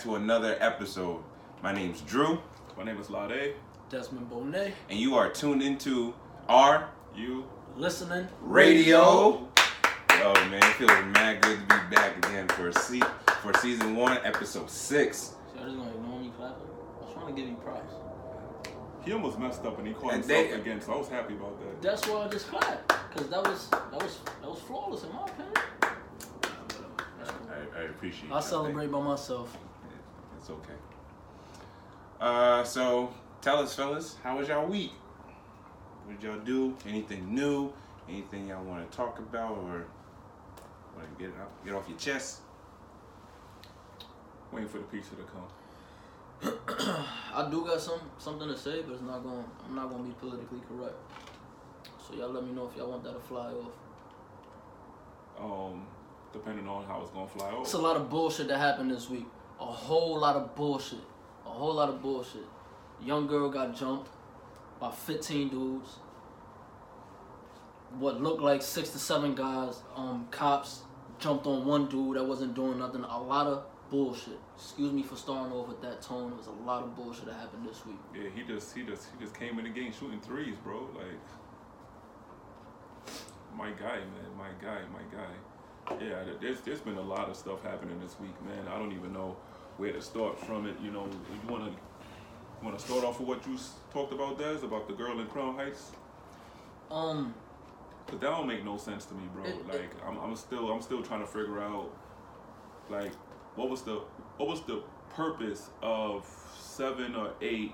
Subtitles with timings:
[0.00, 1.22] back to another episode.
[1.62, 2.38] My name's Drew,
[2.76, 3.54] My name is Lade.
[3.90, 6.14] Desmond Bonet, and you are tuned into
[6.48, 7.44] our You.
[7.76, 8.28] listening.
[8.40, 9.48] radio.
[10.18, 13.00] Yo, man, it feels mad good to be back again for se-
[13.42, 15.34] for season one, episode six.
[15.56, 16.56] Y'all just gonna ignore me clapping?
[17.00, 17.94] I was trying to give you props.
[19.04, 21.34] He almost messed up and he caught And himself they- again, so I was happy
[21.34, 21.82] about that.
[21.82, 25.24] That's why I just clapped, cause that was that was that was flawless in my
[25.24, 25.54] opinion.
[26.44, 28.24] I, I appreciate.
[28.28, 28.30] It.
[28.32, 28.42] I y'all.
[28.42, 29.56] celebrate by myself.
[30.50, 30.78] It's okay.
[32.20, 34.92] Uh, so tell us, fellas, how was y'all week?
[36.04, 36.76] What did y'all do?
[36.86, 37.72] Anything new?
[38.08, 39.86] Anything y'all want to talk about or
[40.96, 42.40] want to get out, get off your chest?
[44.52, 45.46] Waiting for the pizza to come.
[47.34, 49.44] I do got some something to say, but it's not going.
[49.68, 50.96] I'm not gonna be politically correct.
[52.04, 53.72] So y'all let me know if y'all want that to fly off.
[55.38, 55.86] Um,
[56.32, 57.66] depending on how it's gonna fly off.
[57.66, 59.26] It's a lot of bullshit that happened this week.
[59.60, 61.00] A whole lot of bullshit.
[61.44, 62.46] A whole lot of bullshit.
[63.02, 64.08] Young girl got jumped
[64.80, 65.96] by 15 dudes.
[67.98, 70.82] What looked like six to seven guys, um, cops
[71.18, 73.04] jumped on one dude that wasn't doing nothing.
[73.04, 74.38] A lot of bullshit.
[74.56, 76.32] Excuse me for starting off with that tone.
[76.32, 77.98] It was a lot of bullshit that happened this week.
[78.14, 80.88] Yeah, he just he just he just came in the game shooting threes, bro.
[80.94, 81.20] Like
[83.56, 85.96] my guy, man, my guy, my guy.
[86.00, 88.68] Yeah, there's there's been a lot of stuff happening this week, man.
[88.68, 89.36] I don't even know
[89.80, 90.76] where to start from it.
[90.84, 91.72] You know, you wanna
[92.62, 93.56] wanna start off with what you
[93.92, 95.92] talked about, Des, about the girl in Crown Heights.
[96.90, 97.34] Um,
[98.06, 99.44] But that don't make no sense to me, bro.
[99.44, 101.90] It- it- like I'm, I'm still I'm still trying to figure out
[102.90, 103.12] like
[103.56, 104.00] what was the
[104.36, 104.82] what was the
[105.14, 106.26] purpose of
[106.58, 107.72] seven or eight,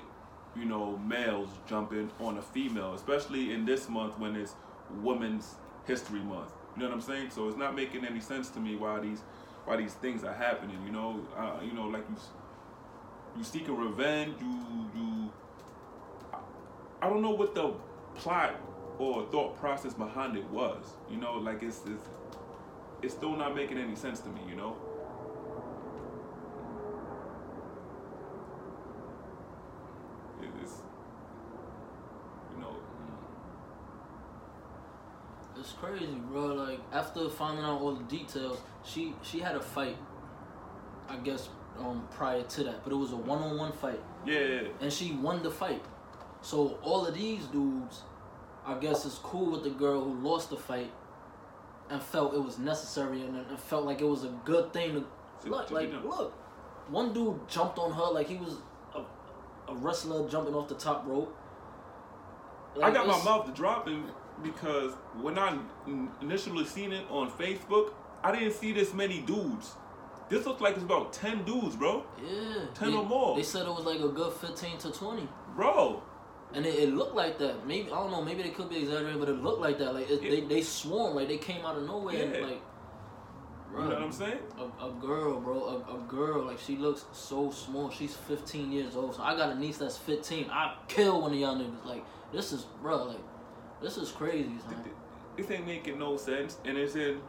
[0.55, 4.55] you know, males jumping on a female, especially in this month when it's
[5.03, 5.56] Women's
[5.87, 6.53] History Month.
[6.77, 7.31] You know what I'm saying?
[7.31, 9.22] So it's not making any sense to me why these
[9.66, 10.78] why these things are happening.
[10.87, 12.16] You know, uh, you know, like you
[13.37, 14.34] you seeking revenge.
[14.41, 15.32] You you.
[17.03, 17.75] I don't know what the
[18.15, 18.59] plot
[18.99, 20.84] or thought process behind it was.
[21.10, 22.09] You know, like it's it's
[23.03, 24.41] it's still not making any sense to me.
[24.49, 24.77] You know.
[30.43, 30.75] It- It's
[32.54, 32.77] you know.
[35.59, 36.47] it's crazy, bro.
[36.54, 39.97] Like after finding out all the details, she she had a fight.
[41.08, 41.48] I guess
[41.78, 44.00] um prior to that, but it was a one-on-one fight.
[44.24, 45.82] Yeah, and she won the fight.
[46.41, 48.02] So all of these dudes,
[48.66, 50.91] I guess, is cool with the girl who lost the fight
[51.91, 55.04] and felt it was necessary and, and felt like it was a good thing to
[55.44, 55.68] To- look.
[55.68, 56.32] to Like, look,
[56.88, 58.56] one dude jumped on her like he was
[58.94, 59.03] a,
[59.70, 61.36] a wrestler jumping off the top rope.
[62.82, 64.04] I got my mouth dropping
[64.42, 65.58] because when I
[66.20, 67.92] initially seen it on Facebook,
[68.22, 69.74] I didn't see this many dudes.
[70.28, 72.04] This looks like it's about ten dudes, bro.
[72.20, 73.36] Yeah, 10 they, or more.
[73.36, 75.28] They said it was like a good fifteen to twenty.
[75.54, 76.02] Bro,
[76.52, 77.66] And it, it looked like that.
[77.66, 78.22] Maybe I don't know.
[78.22, 79.94] Maybe they could be exaggerating, but it looked like that.
[79.94, 80.30] Like it, Yeah.
[80.30, 81.14] they they swarmed.
[81.16, 82.20] Like they came out of nowhere.
[82.24, 82.41] And, Yeah.
[82.41, 82.60] like,
[83.72, 84.38] you know what I'm saying?
[84.58, 87.91] a, a girl, bro, a, a girl, like she looks so small.
[87.91, 89.14] She's 15 years old.
[89.14, 90.50] So I got a niece that's 15.
[90.50, 91.84] I kill one of y'all niggas.
[91.84, 93.20] Like this is, bro, like
[93.82, 94.84] this is crazy, son.
[95.37, 97.20] This ain't making no sense, and it's in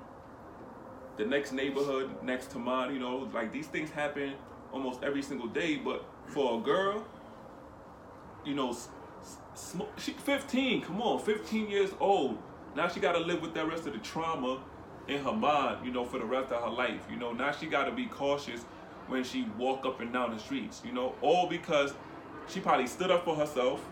[1.17, 2.93] the next neighborhood next to mine.
[2.93, 4.33] You know, like these things happen
[4.71, 5.75] almost every single day.
[5.75, 7.05] But for a girl,
[8.45, 8.75] you know,
[9.97, 10.83] she 15.
[10.83, 12.37] Come on, 15 years old.
[12.75, 14.61] Now she got to live with that rest of the trauma
[15.07, 15.85] in her mind.
[15.85, 17.01] You know, for the rest of her life.
[17.09, 18.61] You know, now she got to be cautious
[19.07, 20.81] when she walk up and down the streets.
[20.85, 21.93] You know, all because
[22.47, 23.83] she probably stood up for herself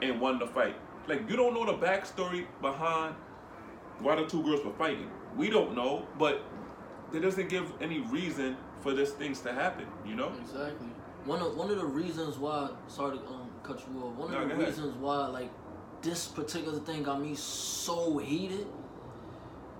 [0.00, 0.76] and won the fight.
[1.08, 3.14] Like you don't know the backstory behind
[4.00, 5.10] why the two girls were fighting.
[5.36, 6.42] We don't know, but
[7.12, 9.86] that doesn't give any reason for this things to happen.
[10.06, 10.32] You know?
[10.40, 10.88] Exactly.
[11.24, 14.14] One of one of the reasons why, sorry to um, cut you off.
[14.14, 14.68] One No, of the go ahead.
[14.68, 15.50] reasons why, like,
[16.02, 18.66] this particular thing got me so heated,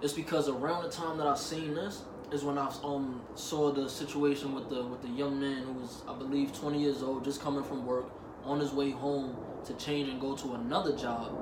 [0.02, 2.02] is because around the time that I seen this
[2.32, 6.02] is when I um saw the situation with the with the young man who was
[6.08, 8.06] I believe 20 years old, just coming from work,
[8.46, 11.32] on his way home to change and go to another job,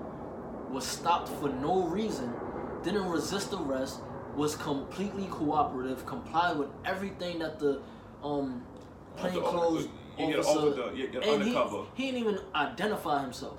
[0.71, 2.33] was stopped for no reason,
[2.83, 4.01] didn't resist arrest,
[4.35, 7.81] was completely cooperative, complied with everything that the
[8.23, 8.63] um
[9.17, 11.85] plain The- clothes you get officer the- get and he, undercover.
[11.95, 13.59] he didn't even identify himself.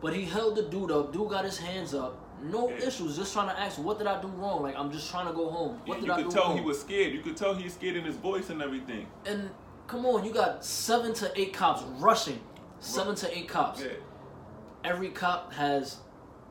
[0.00, 1.12] But he held the dude up.
[1.14, 2.18] Dude got his hands up.
[2.42, 2.76] No Yeah.
[2.88, 3.16] issues.
[3.16, 4.62] Just trying to ask, what did I do wrong?
[4.62, 5.80] Like I'm just trying to go home.
[5.86, 6.24] What you did I do wrong?
[6.24, 7.12] You could tell he was scared.
[7.14, 9.06] You could tell he's scared in his voice and everything.
[9.24, 9.48] And
[9.86, 12.40] come on, you got seven to eight cops rushing.
[12.80, 13.80] Seven to eight cops.
[13.80, 13.88] Yeah.
[14.84, 15.98] Every cop has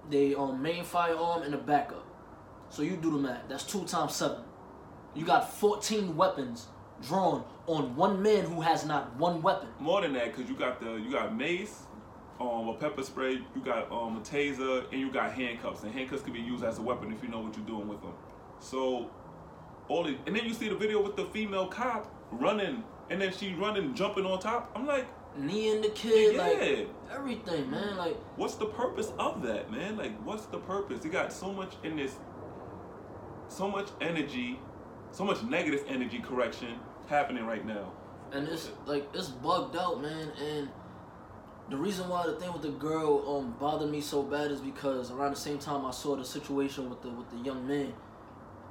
[0.10, 2.06] their um, main firearm and a backup.
[2.70, 3.48] So you do the math.
[3.48, 4.40] That's two times seven.
[5.14, 6.68] You got 14 weapons
[7.04, 9.70] drawn on one man who has not one weapon.
[9.80, 11.84] More than that, because you got the you got mace,
[12.40, 15.84] um, a pepper spray, you got um, a taser, and you got handcuffs.
[15.84, 18.02] And handcuffs can be used as a weapon if you know what you're doing with
[18.02, 18.14] them.
[18.60, 19.10] So,
[19.88, 23.32] all the, and then you see the video with the female cop running, and then
[23.32, 24.72] she running, jumping on top.
[24.76, 25.06] I'm like,
[25.36, 26.42] Knee in the kid, Yeah.
[26.44, 27.98] like everything, man.
[27.98, 29.98] Like what's the purpose of that, man?
[29.98, 31.04] Like, what's the purpose?
[31.04, 32.16] You got so much in this,
[33.48, 34.60] so much energy,
[35.12, 37.92] so much negative energy correction happening right now.
[38.32, 40.32] and it's like it's bugged out, man.
[40.40, 40.70] And
[41.70, 45.12] the reason why the thing with the girl um bothered me so bad is because
[45.12, 47.94] around the same time I saw the situation with the with the young man,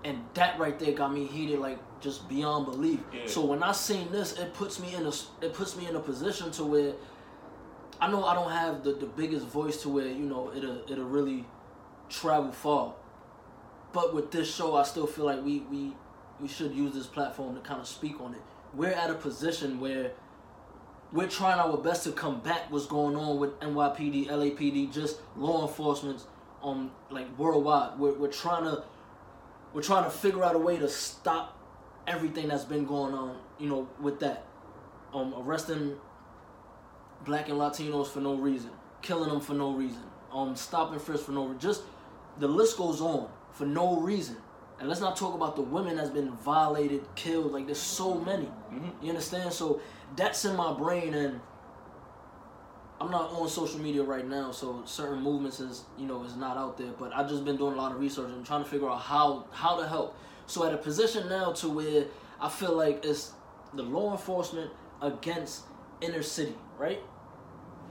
[0.04, 3.00] and that right there got me heated like just beyond belief.
[3.12, 3.20] Yeah.
[3.26, 6.00] So when I seen this, it puts me in a it puts me in a
[6.00, 6.93] position to where
[8.00, 11.04] I know I don't have the, the biggest voice to where you know it'll it'll
[11.04, 11.44] really
[12.08, 12.94] travel far,
[13.93, 15.93] but with this show, I still feel like we we
[16.40, 18.40] we should use this platform to kind of speak on it.
[18.75, 20.12] We're at a position where
[21.12, 26.25] we're trying our best to combat what's going on with NYPD, LAPD, just law enforcement,
[26.64, 27.98] um, like worldwide.
[27.98, 28.82] We're we're trying to
[29.72, 31.58] we're trying to figure out a way to stop
[32.06, 34.44] everything that's been going on, you know, with that.
[35.14, 35.96] Um, arresting
[37.24, 38.70] black and Latinos for no reason,
[39.02, 40.02] killing them for no reason,
[40.32, 41.60] um, stopping frisk for no reason.
[41.60, 41.82] Just
[42.38, 44.36] the list goes on for no reason.
[44.78, 47.52] And let's not talk about the women that's been violated, killed.
[47.52, 48.48] Like there's so many.
[49.00, 49.52] You understand?
[49.52, 49.80] So
[50.16, 51.40] that's in my brain, and
[53.02, 56.56] I'm not on social media right now, so certain movements is you know is not
[56.56, 56.93] out there.
[56.96, 59.46] But I've just been doing a lot of research and trying to figure out how
[59.50, 60.16] how to help.
[60.46, 62.04] So at a position now to where
[62.40, 63.32] I feel like it's
[63.75, 64.70] the law enforcement
[65.00, 65.62] against
[66.00, 67.00] inner city, right?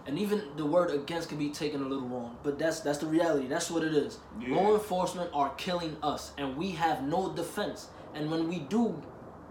[0.06, 3.08] And even the word against can be taken a little wrong, but that's that's the
[3.08, 3.48] reality.
[3.48, 4.18] That's what it is.
[4.40, 4.56] Yeah.
[4.56, 7.90] Law enforcement are killing us, and we have no defense.
[8.14, 9.02] And when we do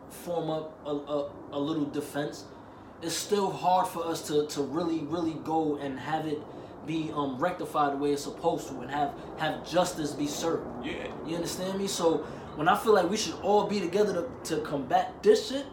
[0.09, 2.45] form up a, a, a little defense,
[3.03, 6.41] it's still hard for us to, to really really go and have it
[6.87, 10.67] be um, rectified the way it's supposed to, and have have justice be served.
[10.85, 11.07] Yeah.
[11.27, 11.87] You understand me?
[11.87, 12.19] So
[12.57, 15.67] when I feel like we should all be together to, to combat this shit,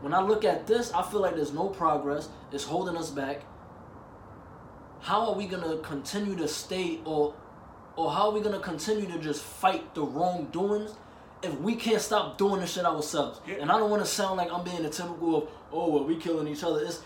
[0.00, 2.28] when I look at this, I feel like there's no progress.
[2.52, 3.42] It's holding us back.
[5.00, 7.34] How are we gonna continue to stay or
[7.96, 10.94] or how are we gonna continue to just fight the wrongdoings
[11.44, 13.40] if we can't stop doing this shit ourselves?
[13.46, 13.56] Yeah.
[13.60, 16.48] And I don't wanna sound like I'm being the typical of, oh well we killing
[16.48, 16.80] each other.
[16.80, 17.02] It's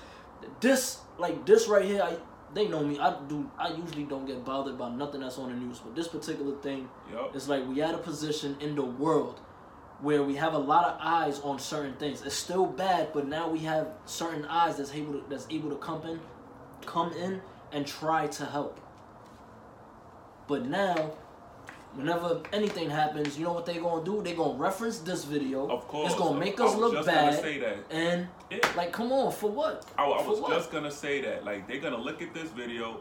[0.60, 2.16] this like this right here, I
[2.54, 2.98] they know me.
[2.98, 5.78] I do I usually don't get bothered by nothing that's on the news.
[5.80, 7.34] But this particular thing Yup.
[7.34, 9.40] it's like we at a position in the world
[10.00, 12.22] where we have a lot of eyes on certain things.
[12.22, 15.76] It's still bad, but now we have certain eyes that's able to, that's able to
[15.76, 16.20] come in,
[16.86, 17.42] come in
[17.72, 18.80] and try to help.
[20.46, 21.12] But now,
[21.98, 24.22] whenever anything happens, you know what they gonna do?
[24.22, 25.68] They gonna reference this video.
[25.68, 26.12] Of course.
[26.12, 27.40] it's gonna make I us was look just gonna bad.
[27.42, 27.76] say that.
[27.90, 28.58] And Yeah.
[28.76, 29.84] like, come on, for what?
[29.98, 30.52] I, I For was what?
[30.52, 31.44] just gonna say that.
[31.44, 33.00] Like they're gonna look at this video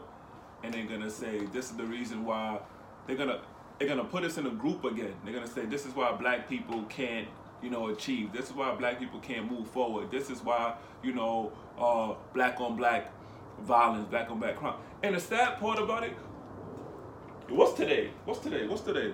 [0.64, 2.58] and they're gonna say this is the reason why
[3.06, 3.40] they're gonna
[3.78, 5.14] they're gonna put us in a group again.
[5.24, 7.28] They're gonna say this is why black people can't
[7.62, 8.32] you know achieve.
[8.32, 10.10] This is why black people can't move forward.
[10.10, 10.74] This is why
[11.04, 13.12] you know uh, black on black
[13.62, 14.74] violence, black on black crime.
[15.04, 16.12] And the sad part about it,
[17.48, 18.10] what's today?
[18.24, 18.66] What's today?
[18.66, 19.12] What's today?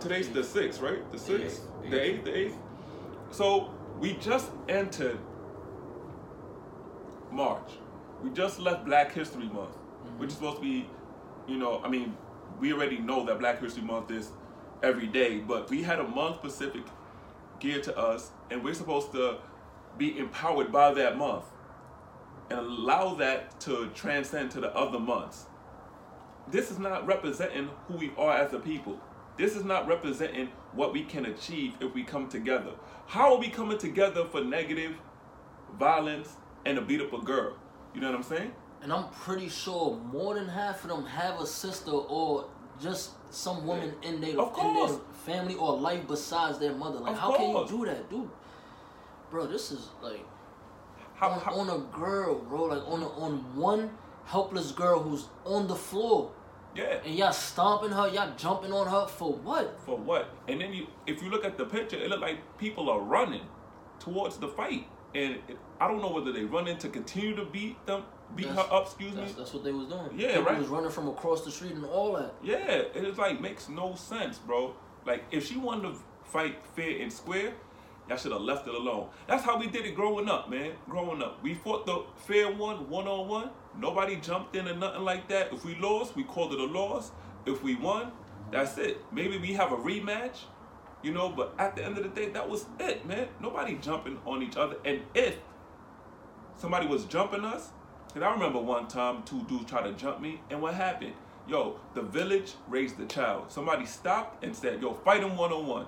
[0.00, 1.10] Today's the sixth, right?
[1.10, 2.56] The sixth, the eighth, the eighth.
[3.30, 5.18] So we just entered
[7.32, 7.70] March.
[8.22, 9.76] We just left Black History Month,
[10.18, 10.44] which is mm-hmm.
[10.44, 10.88] supposed to be,
[11.46, 12.16] you know, I mean,
[12.60, 14.30] we already know that Black History Month is
[14.82, 16.82] every day, but we had a month specific
[17.58, 19.38] geared to us, and we're supposed to
[19.96, 21.44] be empowered by that month
[22.50, 25.46] and allow that to transcend to the other months.
[26.50, 28.98] This is not representing who we are as a people.
[29.36, 32.72] This is not representing what we can achieve if we come together.
[33.06, 34.96] How are we coming together for negative
[35.78, 37.54] violence and to beat up a girl?
[37.94, 38.52] You know what I'm saying?
[38.82, 42.46] And I'm pretty sure more than half of them have a sister or
[42.80, 44.88] just some woman in their in their
[45.26, 46.98] family or life besides their mother.
[47.00, 48.30] Like, Of how can you do that, dude?
[49.30, 50.24] Bro, this is like
[51.14, 52.64] How, on, how, on a girl, bro.
[52.64, 53.90] Like on a, on one
[54.24, 56.30] helpless girl who's on the floor,
[56.78, 57.00] yeah.
[57.04, 59.78] and y'all stomping her, y'all jumping on her for what?
[59.84, 60.30] For what?
[60.46, 63.46] And then you, if you look at the picture, it look like people are running
[63.98, 67.84] towards the fight, and it, I don't know whether they running to continue to beat
[67.86, 68.02] them,
[68.34, 68.86] beat That's- her up.
[68.86, 69.22] Excuse me.
[69.22, 70.10] That's, that's what they was doing.
[70.16, 70.58] Yeah, People right.
[70.58, 72.34] was running from across the street and all that.
[72.42, 74.74] Yeah, it is like makes no sense, bro.
[75.06, 77.54] Like if she wanted to fight fair and square,
[78.08, 79.08] y'all should have left it alone.
[79.26, 80.72] That's how we did it growing up, man.
[80.88, 83.50] Growing up, we fought the fair one, one on one.
[83.78, 85.52] Nobody jumped in or nothing like that.
[85.52, 87.12] If we lost, we called it a loss.
[87.46, 88.12] If we won,
[88.50, 88.98] that's it.
[89.12, 90.40] Maybe we have a rematch,
[91.02, 93.28] You know, but at the end of the day, that was it, man.
[93.40, 94.76] Nobody jumping on each other.
[94.84, 95.38] And if
[96.56, 97.70] somebody was jumping us,
[98.14, 101.14] and I remember one time two dudes tried to jump me, and what happened?
[101.46, 103.50] Yo, the village raised the child.
[103.52, 105.86] Somebody stopped and said, yo, fight him one on one.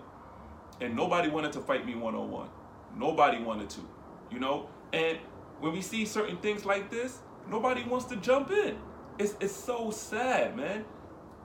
[0.81, 2.49] And nobody wanted to fight me one on one.
[2.97, 3.81] Nobody wanted to,
[4.31, 4.69] you know?
[4.93, 5.19] And
[5.61, 7.19] when we see certain things like this,
[7.51, 8.77] nobody wants to jump in.
[9.19, 10.85] It's, it's so sad, man.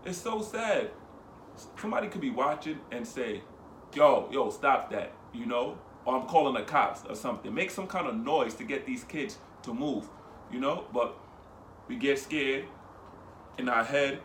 [0.06, 0.92] It's so sad.
[1.80, 3.42] Somebody could be watching and say,
[3.94, 5.78] yo, yo, stop that, you know?
[6.06, 7.54] Or I'm calling the cops or something.
[7.54, 10.08] Make some kind of noise to get these kids to move,
[10.52, 10.86] you know?
[10.94, 11.18] But
[11.88, 12.66] we get scared
[13.58, 14.20] in our head.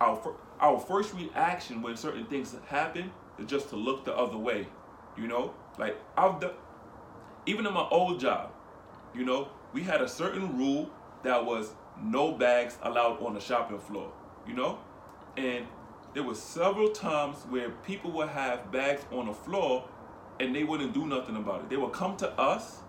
[0.00, 4.66] Our, our first reaction when certain things happen is just to look the other way,
[5.16, 5.54] you know?
[5.78, 6.52] Like, I've done,
[7.46, 8.50] even in my old job,
[9.14, 10.90] you know, we had a certain rule
[11.22, 14.12] that was no bags allowed on the shopping floor,
[14.46, 14.78] you know?
[15.36, 15.66] And
[16.14, 19.88] there was several times where people would have bags on the floor
[20.40, 21.70] and they wouldn't do nothing about it.
[21.70, 22.80] They would come to us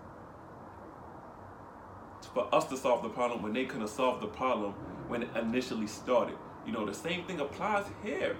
[2.33, 4.73] for us to solve the problem when they could have solved the problem
[5.07, 6.35] when it initially started.
[6.65, 8.35] You know, the same thing applies here.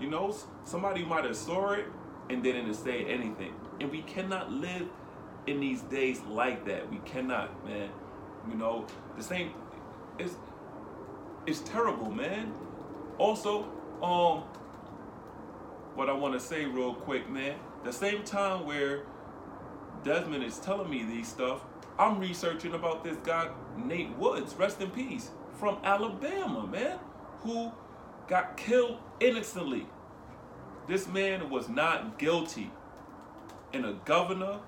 [0.00, 1.86] You know, somebody might have saw it
[2.30, 3.54] and didn't say anything.
[3.80, 4.88] And we cannot live
[5.46, 6.90] in these days like that.
[6.90, 7.90] We cannot, man.
[8.48, 9.52] You know, the same
[10.18, 10.34] it's
[11.46, 12.52] it's terrible, man.
[13.18, 13.64] Also,
[14.02, 14.42] um
[15.94, 17.56] what I want to say real quick, man.
[17.84, 19.02] The same time where
[20.04, 21.60] Desmond is telling me these stuff,
[21.98, 26.98] I'm researching about this guy Nate Woods, rest in peace, from Alabama, man,
[27.40, 27.72] who
[28.28, 29.86] got killed innocently.
[30.86, 32.70] This man was not guilty.
[33.72, 34.60] And a governor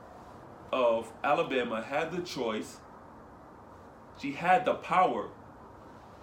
[0.72, 2.78] of Alabama had the choice.
[4.20, 5.28] She had the power.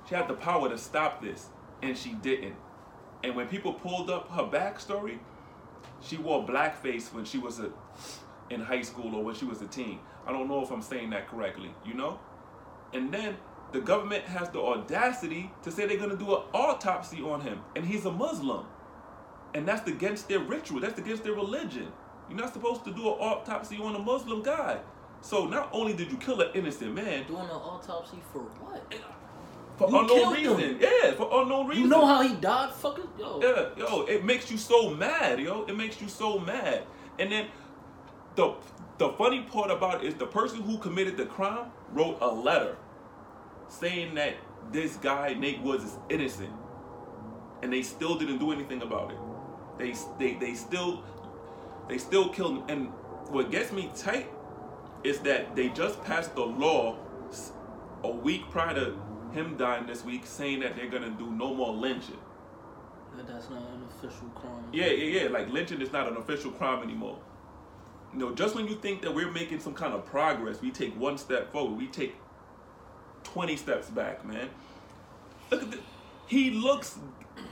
[0.08, 1.48] She had the power to stop this,
[1.82, 2.56] and she didn't.
[3.24, 5.20] And when people pulled up her backstory,
[6.02, 7.72] she wore blackface when she was a,
[8.50, 10.00] in high school or when she was a teen.
[10.28, 12.20] I don't know if I'm saying that correctly, you know?
[12.94, 13.38] And then
[13.72, 17.86] the government has the audacity to say they're gonna do an autopsy on him, and
[17.86, 18.66] he's a Muslim.
[19.54, 21.92] And that's against their ritual, that's against their religion.
[22.30, 24.80] You're not supposed to do an autopsy on a Muslim guy.
[25.22, 28.86] So not only did you kill an innocent man Doing an autopsy for what?
[28.92, 28.98] Eh,
[29.78, 30.58] for You unknown killed him.
[30.58, 31.84] reason, yeah, for unknown reason.
[31.84, 32.72] You know how he died?
[32.74, 33.40] Fucking yo.
[33.42, 35.66] Yeah, yo, it makes you so mad, yo.
[35.66, 36.84] It makes you so mad.
[37.20, 37.48] And then
[38.36, 38.56] the
[38.98, 42.76] the funny part about it is the person who committed the crime wrote a letter
[43.70, 44.36] saying that
[44.72, 46.52] this guy Nate Woods is innocent,
[47.62, 49.18] and they still didn't do anything about it.
[49.78, 51.04] They they they still
[51.88, 52.64] they still killed him.
[52.70, 52.88] And
[53.30, 54.30] what gets me tight
[55.04, 56.98] is that they just passed the law
[58.04, 58.98] a week prior to
[59.34, 62.18] him dying this week, saying that they're gonna do no more lynching.
[63.16, 64.66] That That's not an official crime.
[64.72, 65.30] Yeah, yeah, yeah.
[65.30, 67.18] Like lynching is not an official crime anymore.
[68.14, 70.98] You know, just when you think that we're making some kind of progress, we take
[71.00, 71.78] one step forward.
[71.78, 72.16] We take
[73.24, 74.50] twenty steps back, man.
[75.52, 75.80] Look at the.
[76.28, 76.98] He looks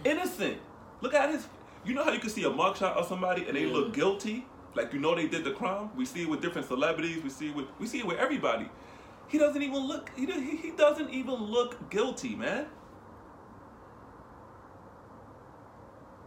[0.04, 0.58] innocent.
[1.02, 1.48] Look at his.
[1.84, 3.74] You know how you can see a mugshot of somebody and they Yeah.
[3.74, 4.46] look guilty,
[4.76, 5.90] like you know they did the crime.
[5.96, 7.24] We see it with different celebrities.
[7.24, 8.70] We see it with we see it with everybody.
[9.28, 10.12] He doesn't even look.
[10.16, 12.68] He he doesn't even look guilty, man.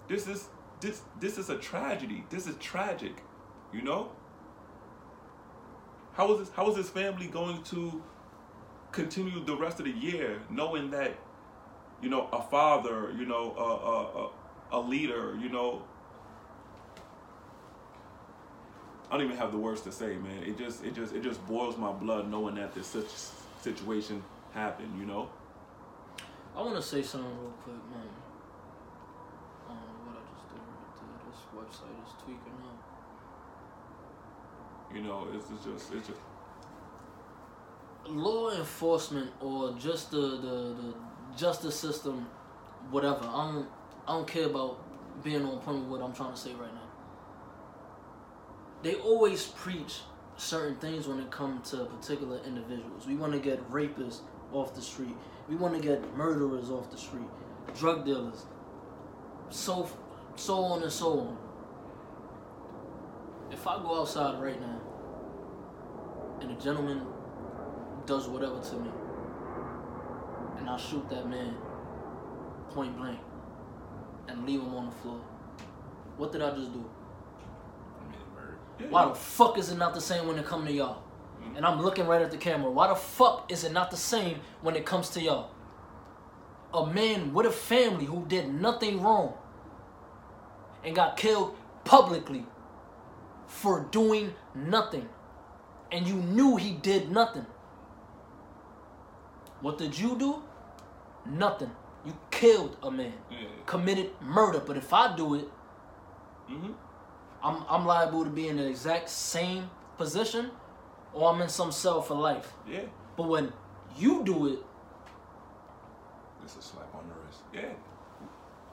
[0.09, 0.49] This is
[0.81, 2.25] this this is a tragedy.
[2.31, 3.23] This is tragic,
[3.73, 4.11] you know.
[6.15, 8.03] How is this, how is his family going to
[8.91, 11.17] continue the rest of the year knowing that,
[12.03, 15.83] you know, a father, you know, a a, a, a leader, you know.
[19.11, 20.43] I don't even have the words to say, man.
[20.43, 23.09] It just it just it just boils my blood knowing that this such
[23.63, 24.23] situation
[24.53, 25.29] happened, you know.
[26.55, 28.09] I want to say something real quick, man.
[29.69, 31.19] Um, what I just did right there.
[31.31, 32.81] This website is tweaking out.
[34.95, 36.21] You know, it's, it's just it's just
[38.09, 40.95] Law enforcement or just the, the, the
[41.37, 42.27] justice system,
[42.91, 43.21] whatever.
[43.23, 43.69] I don't
[44.07, 44.79] I don't care about
[45.23, 46.88] being on point with what I'm trying to say right now.
[48.83, 50.01] They always preach
[50.37, 53.07] certain things when it comes to particular individuals.
[53.07, 54.21] We want to get rapists
[54.53, 55.17] off the street.
[55.49, 57.29] We want to get murderers off the street,
[57.77, 58.47] drug dealers,
[59.51, 59.89] so
[60.37, 61.37] so on and so on.
[63.51, 64.81] If I go outside right now
[66.41, 67.05] and a gentleman
[68.07, 68.91] does whatever to me
[70.59, 71.57] and I shoot that man
[72.71, 73.19] point blank
[74.29, 75.21] and leave him on the floor,
[76.17, 76.89] what did I just do?
[78.91, 81.03] Why the fuck is it not the same when it come to y'all?
[81.57, 82.71] And I'm looking right at the camera.
[82.71, 85.51] Why the fuck is it not the same when it comes to y'all?
[86.75, 89.35] A man with a family who did nothing wrong
[90.85, 92.47] and got killed publicly
[93.47, 95.09] for doing nothing.
[95.91, 97.47] And you knew he did nothing.
[99.61, 100.43] What did you do?
[101.27, 101.71] Nothing.
[102.05, 103.39] You killed a man, Yeah.
[103.67, 104.61] committed murder.
[104.61, 105.49] But if I do it,
[106.49, 106.73] Mm-hmm.
[107.43, 110.51] I'm I'm liable to be in the exact same position,
[111.13, 112.53] or I'm in some cell for life.
[112.69, 112.81] Yeah.
[113.17, 113.53] But when
[113.97, 114.59] you do it,
[116.45, 117.41] it's a slap on the wrist.
[117.53, 117.75] Yeah.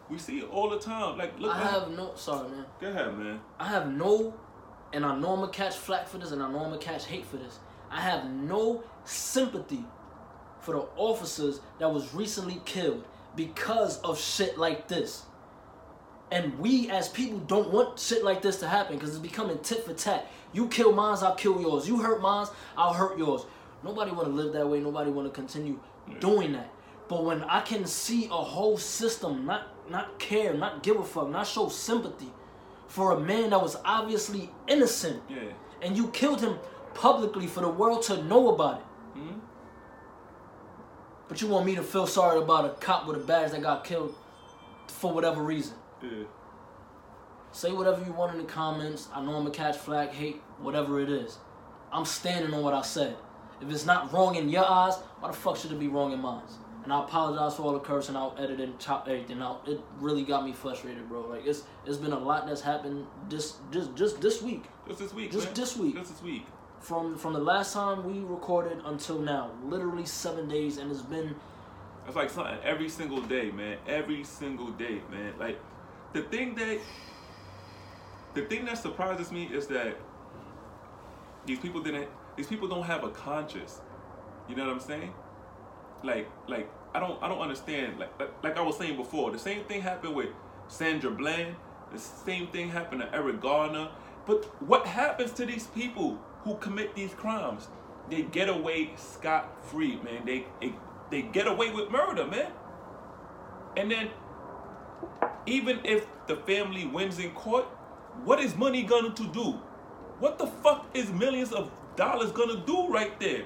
[0.09, 1.17] We see it all the time.
[1.17, 1.55] Like, look.
[1.55, 1.67] I man.
[1.67, 2.65] have no sorry man.
[2.79, 3.39] Go ahead, man.
[3.59, 4.33] I have no,
[4.93, 7.05] and I know I'm gonna catch flack for this, and I know I'm gonna catch
[7.05, 7.59] hate for this.
[7.89, 9.85] I have no sympathy
[10.59, 13.03] for the officers that was recently killed
[13.35, 15.23] because of shit like this.
[16.35, 19.85] And we as people don't want shit like this to happen because it's becoming tit
[19.85, 20.27] for tat.
[20.51, 21.87] You kill mine, I'll kill yours.
[21.87, 23.45] You hurt mine, I'll hurt yours.
[23.85, 24.81] Nobody want to live that way.
[24.81, 25.79] Nobody want to continue
[26.19, 26.69] doing that.
[27.07, 31.29] But when I can see a whole system not not care, not give a fuck,
[31.29, 32.33] not show sympathy
[32.89, 35.53] for a man that was obviously innocent, Yeah.
[35.81, 36.59] and you killed him
[36.95, 38.85] publicly for the world to know about it.
[39.19, 39.39] Mhm.
[41.29, 43.85] But you want me to feel sorry about a cop with a badge that got
[43.85, 44.13] killed
[44.87, 45.77] for whatever reason.
[46.11, 46.23] Yeah.
[47.51, 49.07] Say whatever you want in the comments.
[49.13, 51.37] I know I'm gonna catch flag, hate, whatever it is.
[51.91, 53.15] I'm standing on what I said.
[53.61, 56.19] If it's not wrong in your eyes, why the fuck should it be wrong in
[56.19, 56.43] mine?
[56.83, 59.67] And I apologize for all the cursing I'll edit editing, chop everything out.
[59.67, 61.21] It really got me frustrated, bro.
[61.21, 64.65] Like it's it's been a lot that's happened this just just this week.
[64.87, 65.31] Just this week.
[65.31, 65.53] Just man.
[65.55, 65.95] this week.
[65.95, 66.45] Just this week.
[66.79, 71.35] From from the last time we recorded until now, literally seven days, and it's been
[72.05, 73.77] It's like something every single day, man.
[73.87, 75.33] Every single day, man.
[75.39, 75.59] Like
[76.15, 76.79] the thing that
[78.33, 79.97] the thing that surprises me is that
[81.45, 83.81] these people didn't these people don't have a conscience.
[84.47, 85.13] You know what I'm saying?
[86.03, 89.37] Like like I don't I don't understand like like, like I was saying before, the
[89.37, 90.29] same thing happened with
[90.69, 91.57] Sandra Bland,
[91.91, 93.89] the same thing happened to Eric Garner.
[94.25, 97.67] But what happens to these people who commit these crimes?
[98.09, 100.25] They get away scot free, man.
[100.25, 100.73] They, they
[101.11, 102.51] they get away with murder, man.
[103.75, 104.09] And then
[105.45, 107.65] even if the family wins in court,
[108.23, 109.59] what is money gonna to do?
[110.19, 113.43] What the fuck is millions of dollars gonna do right there?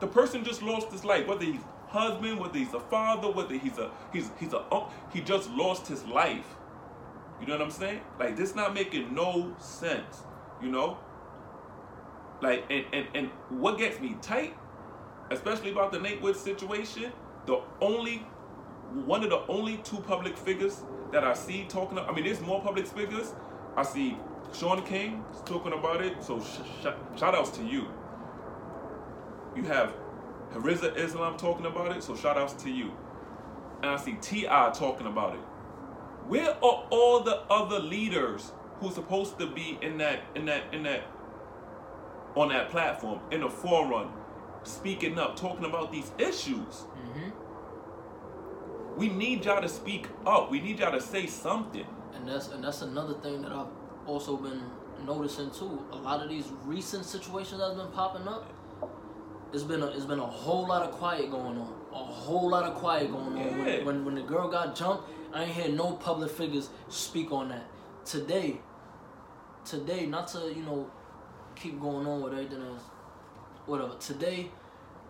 [0.00, 3.78] The person just lost his life, whether he's husband, whether he's a father, whether he's
[3.78, 4.62] a he's he's a
[5.12, 6.56] he just lost his life.
[7.40, 8.00] You know what I'm saying?
[8.18, 10.22] Like this not making no sense.
[10.62, 10.98] You know?
[12.40, 14.56] Like and and, and what gets me tight,
[15.30, 17.12] especially about the Nate Wood situation,
[17.46, 18.26] the only
[19.06, 21.98] one of the only two public figures that I see talking.
[21.98, 23.34] About, I mean, there's more public figures.
[23.76, 24.18] I see
[24.52, 26.22] Shaun King talking about it.
[26.22, 27.86] So sh- sh- shout outs to you.
[29.56, 29.94] You have
[30.54, 32.02] Hariza Islam talking about it.
[32.02, 32.92] So shout outs to you.
[33.82, 34.70] And I see T.I.
[34.70, 35.40] talking about it.
[36.28, 40.84] Where are all the other leaders who's supposed to be in that in that in
[40.84, 41.02] that
[42.36, 44.08] on that platform in the forerun,
[44.62, 46.86] speaking up, talking about these issues?
[46.96, 47.30] Mm-hmm.
[48.96, 50.50] We need y'all to speak up.
[50.50, 51.86] We need y'all to say something.
[52.14, 53.68] And that's and that's another thing that I've
[54.06, 54.62] also been
[55.04, 55.84] noticing too.
[55.92, 58.52] A lot of these recent situations that's been popping up,
[59.52, 61.74] it's been a it's been a whole lot of quiet going on.
[61.92, 63.36] A whole lot of quiet going on.
[63.36, 63.84] Yeah.
[63.84, 67.48] When, when when the girl got jumped, I ain't hear no public figures speak on
[67.48, 67.66] that.
[68.04, 68.60] Today,
[69.64, 70.90] today, not to you know
[71.54, 72.82] keep going on with everything else,
[73.66, 73.94] whatever.
[73.98, 74.50] Today,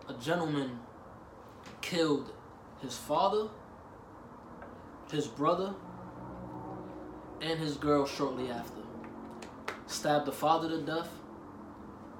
[0.07, 0.79] a gentleman
[1.81, 2.31] killed
[2.81, 3.47] his father,
[5.13, 5.73] his brother,
[7.39, 8.81] and his girl shortly after.
[9.85, 11.09] Stabbed the father to death,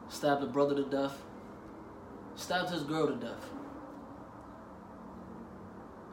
[0.09, 1.17] stabbed the brother to death,
[2.35, 3.49] stabbed his girl to death.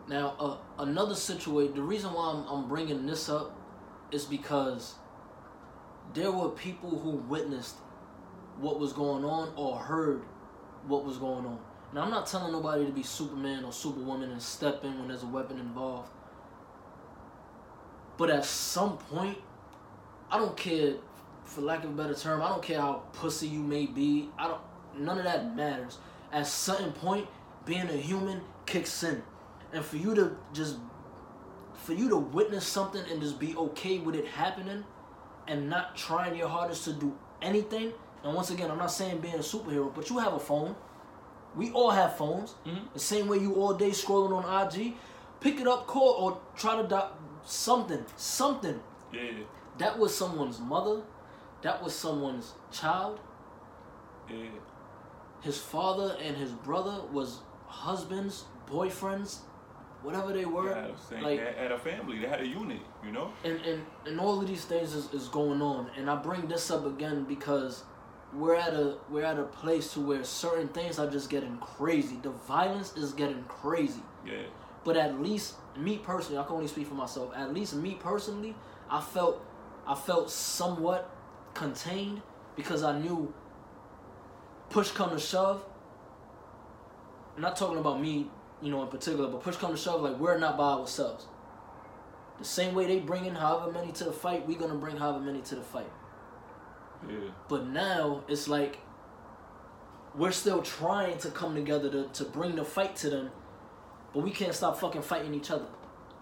[0.09, 3.57] Now, uh, another situation, the reason why I'm, I'm bringing this up
[4.11, 4.95] is because
[6.15, 7.77] there were people who witnessed
[8.59, 10.23] what was going on or heard
[10.87, 11.59] what was going on.
[11.93, 15.23] Now, I'm not telling nobody to be Superman or Superwoman and step in when there's
[15.23, 16.11] a weapon involved.
[18.21, 19.39] But at some point,
[20.31, 20.97] I don't care,
[21.45, 24.29] for lack of a better term, I don't care how pussy you may be.
[24.39, 24.61] I don't.
[24.99, 25.97] None of that matters.
[26.31, 27.27] At certain point,
[27.65, 29.23] being a human kicks in,
[29.73, 30.77] and for you to just,
[31.73, 34.85] for you to witness something and just be okay with it happening,
[35.49, 37.95] and not trying your hardest to do anything.
[38.23, 40.77] And once again, I'm not saying being a superhero, but you have a phone.
[41.57, 42.55] We all have phones.
[42.67, 42.93] Mhm.
[42.93, 44.99] The same way you all day scrolling on IG.
[45.41, 47.01] Pick it up, call, or try to do
[47.45, 48.05] something.
[48.17, 48.81] Something.
[49.13, 49.31] Yeah,
[49.79, 51.03] That was someone's mother.
[51.63, 53.21] That was someone's child.
[54.29, 54.47] yeah,
[55.43, 59.39] His father and his brother was husbands, boyfriends,
[60.03, 60.71] whatever they were.
[60.71, 63.31] Yeah, saying like- they had a family, they had a unit, you know.
[63.45, 66.71] and, and and all of these things is, is going on and i bring this
[66.71, 67.85] up again because
[68.33, 72.17] we're at a we're at a place to where certain things are just getting crazy
[72.23, 74.45] the violence is getting crazy Yeah,
[74.85, 78.55] but at least me personally i can only speak for myself at least me personally
[78.91, 79.45] i felt
[79.87, 81.11] i felt somewhat
[81.55, 82.23] contained
[82.57, 83.33] because i knew
[84.71, 85.65] push come to shove
[87.37, 88.29] I'm not talking about me
[88.61, 91.27] you know in particular but push come to shove like we're not by ourselves.
[92.39, 95.21] The same way they bring in however many to the fight we're gonna bring however
[95.21, 95.91] many to the fight.
[97.09, 97.17] Yeah,
[97.49, 98.79] but now it's like
[100.15, 103.31] we're still trying to come together to, to bring the fight to them,
[104.13, 105.67] but we can't stop fucking fighting each other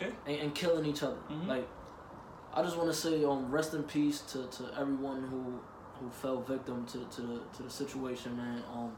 [0.00, 0.08] Yeah.
[0.26, 1.16] and, and killing each other.
[1.30, 1.46] Mhm.
[1.46, 1.68] Like,
[2.54, 5.58] I just want to say, um, rest in peace to, to everyone who
[6.00, 8.62] who fell victim to, to the to the situation, man.
[8.72, 8.92] Um,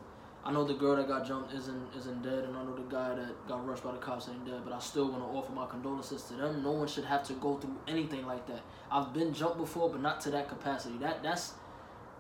[0.44, 3.14] I know the girl that got jumped isn't isn't dead, and I know the guy
[3.14, 4.60] that got rushed by the cops ain't dead.
[4.64, 6.62] But I still want to offer my condolences to them.
[6.62, 8.60] No one should have to go through anything like that.
[8.90, 10.98] I've been jumped before, but not to that capacity.
[10.98, 11.54] That that's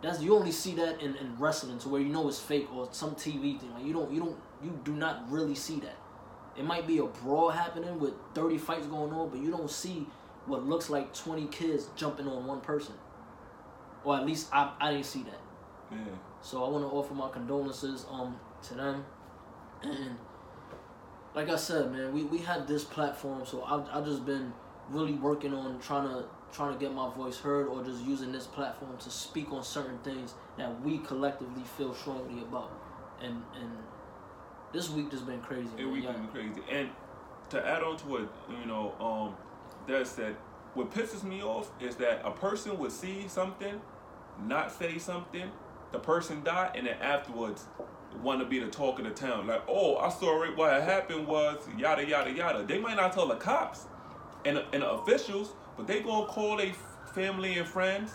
[0.02, 2.88] that's you only see that in, in wrestling to where you know it's fake or
[2.90, 3.72] some TV thing.
[3.74, 5.96] Like you don't you don't you do not really see that.
[6.56, 10.06] It might be a brawl happening with thirty fights going on, but you don't see
[10.46, 12.94] what looks like twenty kids jumping on one person.
[14.04, 15.40] Or at least I, I didn't see that.
[15.92, 15.98] yeah.
[16.42, 19.04] So I want to offer my condolences um to them,
[19.82, 20.16] and
[21.34, 24.52] like I said, man, we, we have this platform, so I've I just been
[24.88, 28.46] really working on trying to trying to get my voice heard, or just using this
[28.46, 32.72] platform to speak on certain things that we collectively feel strongly about,
[33.22, 33.70] and and
[34.72, 35.68] this week just been crazy.
[35.76, 35.92] It man.
[35.92, 36.12] we Yeah.
[36.12, 36.62] been crazy.
[36.70, 36.90] And
[37.50, 39.36] to add on to what you know, um,
[39.86, 40.36] Des said,
[40.74, 43.80] what pisses me off is that a person would see something,
[44.46, 45.50] not say something,
[45.92, 47.66] the person die, and then afterwards
[48.22, 49.46] want to be the talk of the town.
[49.46, 50.56] Like, oh, I saw it.
[50.56, 52.64] What happened was yada yada yada.
[52.64, 53.86] They might not tell the cops
[54.44, 56.72] and and the officials, but they gonna call their
[57.14, 58.12] family and friends.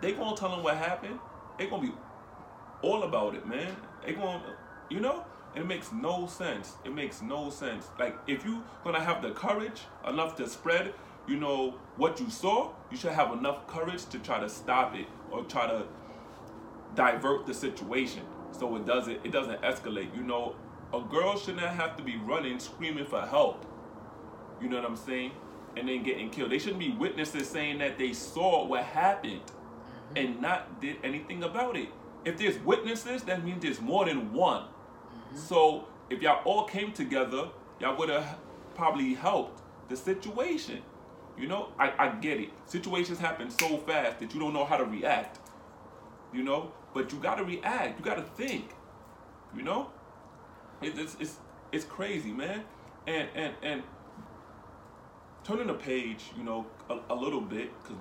[0.00, 1.20] They gonna tell them what happened.
[1.58, 1.94] They gonna be
[2.82, 3.76] all about it, man.
[4.04, 4.42] They gonna,
[4.90, 6.74] you know, it makes no sense.
[6.84, 7.88] It makes no sense.
[7.98, 10.94] Like if you gonna have the courage enough to spread,
[11.26, 15.06] you know, what you saw, you should have enough courage to try to stop it
[15.30, 15.84] or try to
[16.94, 20.14] divert the situation so it doesn't it doesn't escalate.
[20.16, 20.54] You know,
[20.92, 23.66] a girl should not have to be running screaming for help.
[24.60, 25.32] You know what I'm saying?
[25.76, 26.50] And then getting killed.
[26.50, 30.16] They shouldn't be witnesses saying that they saw what happened mm-hmm.
[30.16, 31.88] and not did anything about it.
[32.24, 34.64] If there's witnesses, that means there's more than one.
[35.34, 37.48] So if y'all all came together,
[37.80, 38.38] y'all would have
[38.74, 40.82] probably helped the situation.
[41.38, 42.50] You know, I, I get it.
[42.66, 45.38] Situations happen so fast that you don't know how to react.
[46.32, 47.98] You know, but you gotta react.
[47.98, 48.70] You gotta think.
[49.54, 49.90] You know,
[50.80, 51.36] it, it's it's
[51.72, 52.64] it's crazy, man.
[53.06, 53.82] And and and
[55.44, 57.96] turning the page, you know, a, a little bit because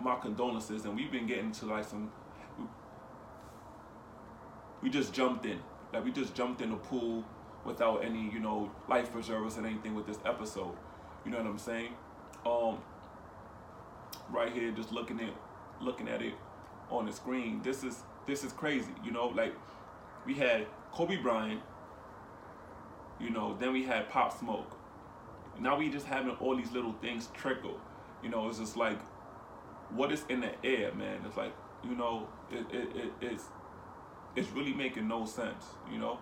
[0.00, 2.10] my condolences, and we've been getting to like some.
[4.82, 5.58] We just jumped in,
[5.92, 7.24] like we just jumped in the pool
[7.64, 10.74] without any, you know, life preservers and anything with this episode.
[11.24, 11.92] You know what I'm saying?
[12.44, 12.78] Um,
[14.30, 15.34] right here, just looking at,
[15.80, 16.34] looking at it
[16.90, 17.60] on the screen.
[17.62, 18.92] This is this is crazy.
[19.04, 19.54] You know, like
[20.24, 21.60] we had Kobe Bryant.
[23.20, 24.76] You know, then we had Pop Smoke.
[25.58, 27.80] Now we just having all these little things trickle.
[28.22, 29.00] You know, it's just like
[29.90, 31.20] what is in the air, man.
[31.26, 33.44] It's like you know, it, it, it it's
[34.36, 35.64] it's really making no sense.
[35.90, 36.18] You know,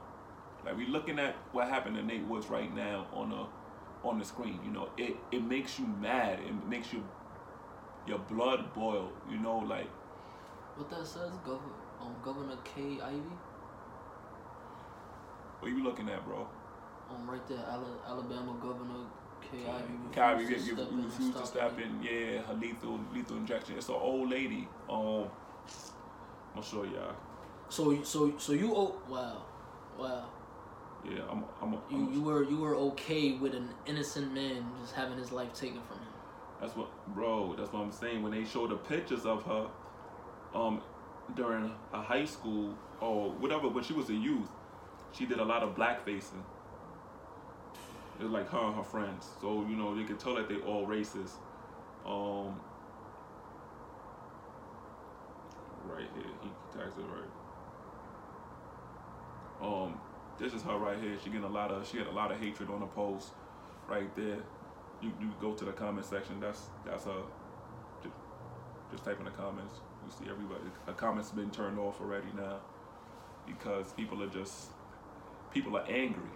[0.64, 3.46] like we're looking at what happened to Nate Woods right now on the
[4.08, 4.60] on the screen.
[4.64, 6.38] You know, it it makes you mad.
[6.40, 7.02] It makes you
[8.06, 9.10] your blood boil.
[9.30, 9.88] You know, like
[10.76, 13.36] What that says, Governor um, Governor Kay Ivey,
[15.60, 16.46] what are you looking at, bro?
[17.10, 19.04] um, right there, Ala- Alabama Governor
[19.40, 19.92] Kay Ivey.
[20.12, 22.02] Kyrie, you, refused you, to step you in and refuse to stop step in.
[22.02, 23.76] Yeah, her lethal lethal injection.
[23.76, 24.68] It's an old lady.
[24.88, 25.26] Um,
[26.54, 27.14] I'm gonna show y'all.
[27.68, 29.42] So so so you oh wow,
[29.98, 30.26] wow.
[31.04, 31.44] Yeah, I'm.
[31.60, 31.72] I'm.
[31.72, 35.52] You I'm you were you were okay with an innocent man just having his life
[35.52, 36.06] taken from him.
[36.60, 37.54] That's what, bro.
[37.58, 38.22] That's what I'm saying.
[38.22, 39.66] When they show the pictures of her,
[40.54, 40.80] um,
[41.36, 44.48] during her high school or whatever, when she was a youth,
[45.12, 46.42] she did a lot of blackfacing.
[48.18, 50.56] It was like her and her friends, so you know you could tell that they
[50.58, 51.32] all racist.
[52.06, 52.58] Um,
[55.84, 57.33] right here, he tags it right.
[59.64, 59.98] Um,
[60.38, 61.16] this is her right here.
[61.22, 63.32] She getting a lot of she had a lot of hatred on the post,
[63.88, 64.38] right there
[65.02, 66.40] you, you go to the comment section.
[66.40, 67.16] That's that's a
[68.02, 68.14] just,
[68.90, 69.74] just type in the comments.
[70.06, 70.60] You see everybody.
[70.86, 72.60] The comments been turned off already now
[73.46, 74.70] because people are just
[75.52, 76.30] people are angry.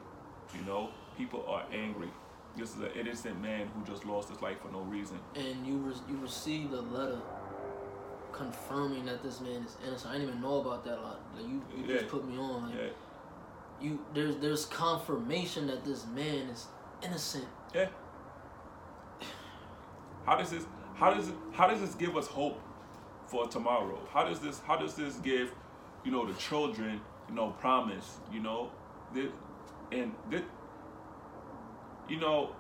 [0.55, 2.09] You know, people are angry.
[2.57, 5.19] This is an innocent man who just lost his life for no reason.
[5.37, 7.21] and you re- you received a letter
[8.33, 10.11] confirming that this man is innocent.
[10.11, 11.03] I didn't even know about that.
[11.03, 11.99] Like, like you, you Yeah.
[12.01, 12.67] just put me on.
[12.71, 12.89] Like, Yeah,
[13.81, 16.67] You there's there's confirmation that this man is
[17.03, 17.47] innocent.
[17.75, 17.89] yeah.
[20.27, 20.65] How does this?
[20.97, 21.35] How does it?
[21.53, 22.61] How does this give us hope
[23.27, 23.99] for tomorrow?
[24.13, 24.61] How does this?
[24.67, 25.53] How does this give,
[26.05, 28.19] you know, the children, you know, promise?
[28.33, 28.71] You know,
[29.15, 29.31] this,
[29.93, 30.43] and this,
[32.09, 32.55] you know,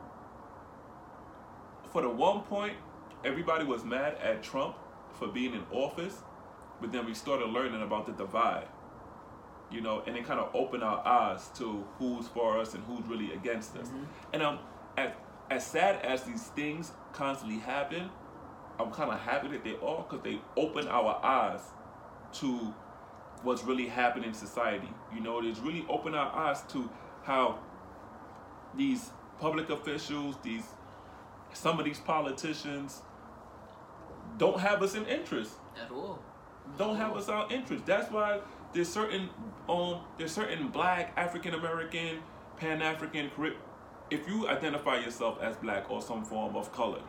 [1.92, 2.74] for the one point,
[3.24, 4.76] everybody was mad at Trump
[5.14, 6.18] for being in office,
[6.81, 8.68] but then we started learning about the divide.
[9.70, 13.07] You know, and it kind of opened our eyes to who's for us and who's
[13.07, 13.88] really against us.
[14.33, 14.59] And um,
[14.96, 15.12] as
[15.50, 18.11] as sad as these things constantly happen,
[18.78, 21.61] I'm kind of happy that they are because they open our eyes
[22.35, 22.74] to
[23.42, 24.88] what's really happening in society.
[25.14, 26.90] You know, it's really opened our eyes to
[27.24, 27.59] how
[28.76, 30.64] these public officials, these
[31.52, 33.02] some of these politicians
[34.37, 35.54] don't have us in interest.
[35.83, 36.20] At all.
[36.76, 37.87] Don't have us our interest.
[37.87, 38.40] That's why
[38.74, 39.31] there's certain
[39.68, 42.18] um there's certain black, African American,
[42.59, 43.31] Pan African
[44.11, 47.00] if you identify yourself as black or some form of color,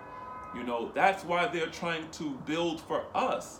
[0.55, 3.59] you know, that's why they're trying to build for us.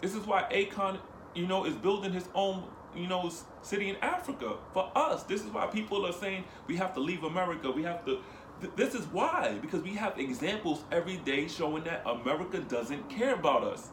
[0.00, 0.98] This is why Akon,
[1.34, 2.64] you know, is building his own,
[2.94, 3.30] you know,
[3.62, 5.24] city in Africa for us.
[5.24, 7.70] This is why people are saying we have to leave America.
[7.70, 8.18] We have to.
[8.60, 13.34] th- This is why because we have examples every day showing that America doesn't care
[13.34, 13.88] about us.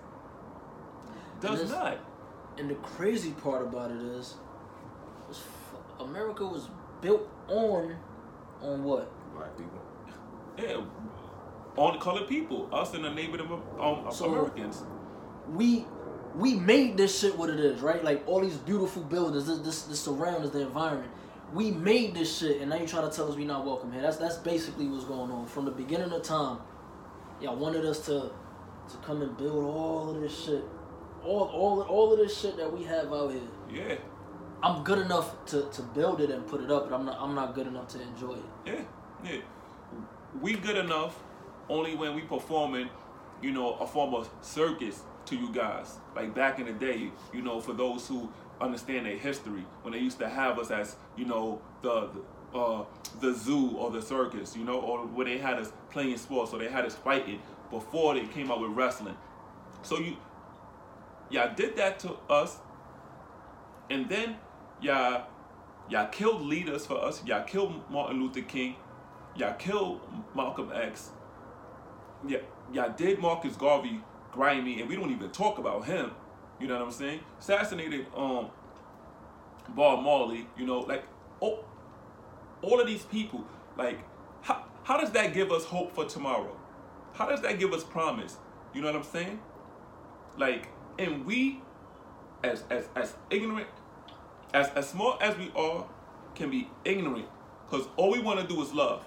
[1.41, 1.99] Does not.
[2.57, 4.35] And the crazy part about it is,
[5.27, 6.67] was f- America was
[7.01, 7.95] built on
[8.61, 9.11] on what?
[9.35, 9.79] Black people.
[10.57, 10.81] Yeah,
[11.75, 14.83] on colored people, us and the Native um, So- Americans.
[15.53, 15.85] we
[16.35, 18.03] we made this shit what it is, right?
[18.03, 21.11] Like all these beautiful buildings, this this, this surrounds the environment.
[21.53, 24.01] We made this shit, and now you trying to tell us we not welcome here.
[24.01, 26.57] That's that's basically what's going on from the beginning of time.
[27.39, 28.31] Y'all wanted us to
[28.89, 30.63] to come and build all of this shit,
[31.23, 33.41] all all all of this shit that we have out here.
[33.71, 33.95] Yeah,
[34.63, 37.35] I'm good enough to, to build it and put it up, but I'm not I'm
[37.35, 38.43] not good enough to enjoy it.
[38.65, 38.81] yeah,
[39.23, 39.41] yeah.
[40.41, 41.17] We good enough
[41.69, 42.89] only when we performing,
[43.41, 45.97] you know, a form of circus to you guys.
[46.15, 48.29] Like back in the day, you know, for those who
[48.61, 52.21] understand their history, when they used to have us as, you know, the, the
[52.57, 52.85] uh,
[53.19, 56.59] the zoo or the circus, you know, or where they had us playing sports or
[56.59, 59.17] they had us fighting before they came out with wrestling.
[59.81, 60.15] So you,
[61.29, 62.57] y'all did that to us,
[63.89, 64.37] and then
[64.81, 65.27] y'all
[65.89, 67.23] y'all killed leaders for us.
[67.25, 68.75] Y'all killed Martin Luther King.
[69.35, 70.01] Y'all killed
[70.35, 71.11] Malcolm X.
[72.27, 72.39] Yeah,
[72.73, 76.11] y'all did Marcus Garvey grimy, and we don't even talk about him.
[76.59, 77.19] You know what I'm saying?
[77.39, 78.47] Assassinated um
[79.69, 80.47] Bob Marley.
[80.57, 81.03] You know, like
[81.41, 81.63] oh,
[82.61, 83.43] all of these people.
[83.77, 83.99] Like,
[84.41, 86.55] how how does that give us hope for tomorrow?
[87.13, 88.37] How does that give us promise?
[88.73, 89.39] You know what I'm saying?
[90.37, 91.61] Like, and we,
[92.43, 93.67] as as as ignorant,
[94.53, 95.85] as as small as we are,
[96.35, 97.25] can be ignorant,
[97.69, 99.03] because all we want to do is love.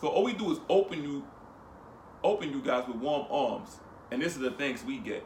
[0.00, 1.24] So all we do is open you,
[2.22, 3.78] open you guys with warm arms,
[4.10, 5.24] and this is the thanks we get.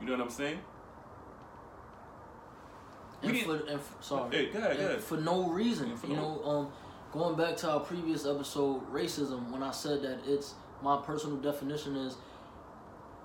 [0.00, 0.60] You know what I'm saying?
[3.22, 5.00] We And didn't- for, and f- sorry, Hey, go ahead, go ahead.
[5.02, 5.94] for no reason.
[5.96, 6.72] For you no- know, um,
[7.12, 9.50] going back to our previous episode, racism.
[9.50, 12.16] When I said that it's my personal definition is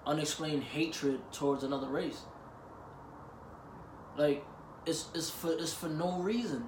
[0.05, 2.21] unexplained hatred towards another race.
[4.17, 4.45] Like,
[4.85, 6.67] it's it's for it's for no reason.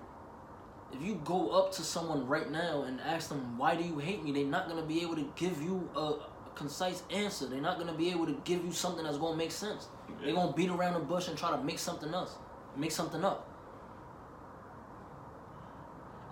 [0.92, 4.24] If you go up to someone right now and ask them why do you hate
[4.24, 6.20] me, they're not gonna be able to give you a, a
[6.56, 7.46] concise answer.
[7.46, 9.88] They're not gonna be able to give you something that's gonna make sense.
[10.22, 12.36] They're gonna beat around the bush and try to make something else,
[12.76, 13.48] make something up.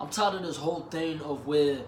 [0.00, 1.80] I'm tired of this whole thing of where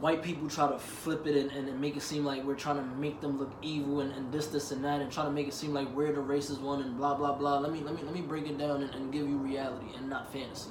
[0.00, 2.96] white people try to flip it and, and, make it seem like we're trying to
[2.96, 5.54] make them look evil and, and this, this and that and trying to make it
[5.54, 7.58] seem like we're the racist one and blah blah blah.
[7.58, 10.08] Let me let me let me break it down and, and give you reality and
[10.08, 10.70] not fantasy.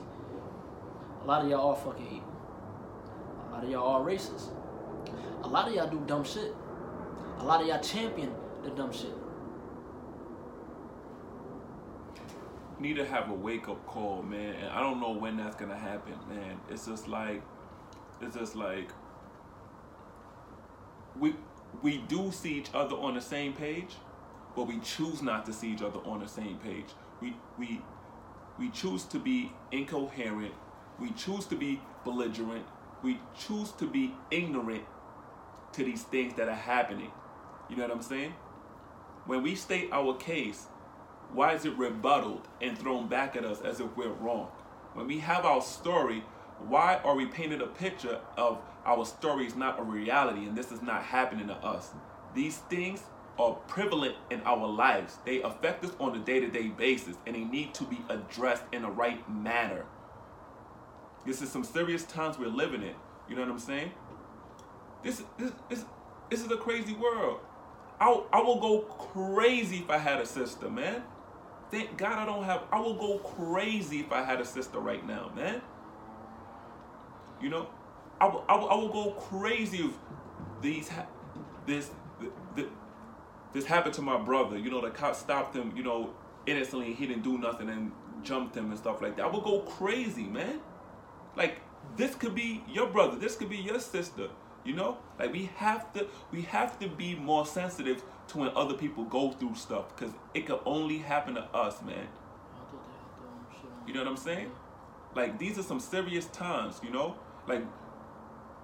[1.24, 2.34] A lot of y'all are fucking evil.
[3.50, 4.50] A lot of y'all are racist.
[5.44, 6.56] A lot of y'all do dumb shit.
[7.40, 9.14] A lot of y'all champion the dumb shit.
[12.80, 14.56] need to have a wake up call, man.
[14.56, 16.60] And I don't know when that's gonna happen, man.
[16.70, 17.42] It's just like,
[18.22, 18.92] it's just like,
[21.20, 21.36] we
[21.82, 23.96] we do see each other on the same page,
[24.56, 26.88] but we choose not to see each other on the same page.
[27.22, 27.82] We we
[28.60, 30.54] we choose to be incoherent.
[31.00, 32.66] We choose to be belligerent.
[33.04, 34.86] We choose to be ignorant
[35.74, 37.12] to these things that are happening.
[37.70, 38.34] You know what I'm saying?
[39.26, 40.68] When we state our case,
[41.34, 44.50] why is it rebutted and thrown back at us as if we're wrong?
[44.94, 46.24] When we have our story,
[46.60, 50.72] Why are we painted a picture of our story is not a reality and this
[50.72, 51.92] is not happening to us?
[52.34, 53.02] These things
[53.38, 55.18] are prevalent in our lives.
[55.26, 58.90] They affect us on a day-to-day basis and they need to be addressed in the
[58.90, 59.86] right manner.
[61.26, 62.96] This is some serious times we're living in.
[63.30, 63.92] You know what I'm saying?
[65.04, 65.86] This is this this,
[66.30, 67.40] this is a crazy world.
[68.00, 71.04] I, I will go crazy if I had a sister, man.
[71.72, 72.64] Thank God I don't have.
[72.72, 75.62] I will go crazy if I had a sister right now, man.
[77.42, 77.68] You know,
[78.20, 79.92] I will, I will, I will go crazy if
[80.62, 81.08] these ha-
[81.66, 81.92] this
[82.56, 82.68] th-
[83.54, 84.58] this happened to my brother.
[84.58, 85.74] You know, the cop stopped him.
[85.76, 86.14] You know,
[86.46, 86.94] innocently.
[86.94, 87.92] He didn't do nothing and
[88.24, 89.26] jumped him and stuff like that.
[89.26, 90.60] I will go crazy, man.
[91.36, 91.62] Like
[91.96, 93.18] this could be your brother.
[93.18, 94.30] This could be your sister.
[94.64, 98.74] You know, like we have to we have to be more sensitive to when other
[98.74, 102.08] people go through stuff because it could only happen to us, man.
[102.56, 103.88] I thought they had the, shit on.
[103.88, 104.52] You know what I'm saying?
[105.16, 107.16] Like these are some serious times, you know?
[107.48, 107.64] Like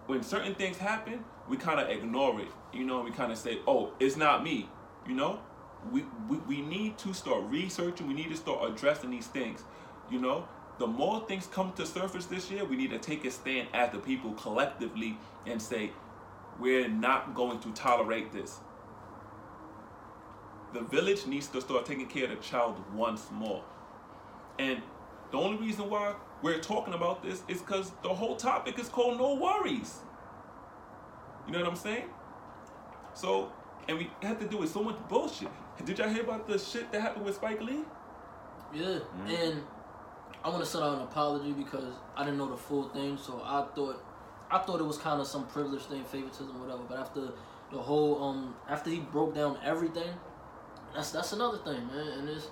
[0.08, 2.50] when certain things happen, we kind of ignore it.
[2.74, 4.70] You know, we kind of say, "Oh, it's not me."
[5.08, 5.40] You know?
[5.92, 9.64] We, we we need to start researching, we need to start addressing these things.
[10.10, 10.48] You know?
[10.80, 13.92] The more things come to surface this year, we need to take a stand as
[13.92, 15.92] the people collectively and say,
[16.60, 18.60] "We're not going to tolerate this."
[20.74, 23.64] The village needs to start taking care of the child once more.
[24.58, 24.82] And
[25.34, 29.18] the only reason why we're talking about this is because the whole topic is called
[29.18, 29.98] No Worries.
[31.48, 32.06] You know what I'm saying?
[33.16, 33.52] So,
[33.88, 35.48] and we have to do with so much bullshit.
[35.84, 37.80] Did y'all hear about the shit that happened with Spike Lee?
[38.76, 39.64] Yeah, and
[40.44, 43.42] I want to send out an apology because I didn't know the full thing, so
[43.44, 44.06] I thought
[44.52, 46.84] I thought it was kind of some privilege thing, favoritism, whatever.
[46.88, 47.30] But after
[47.72, 50.14] the whole um after he broke down everything,
[50.94, 52.20] that's that's another thing, man.
[52.20, 52.50] And it's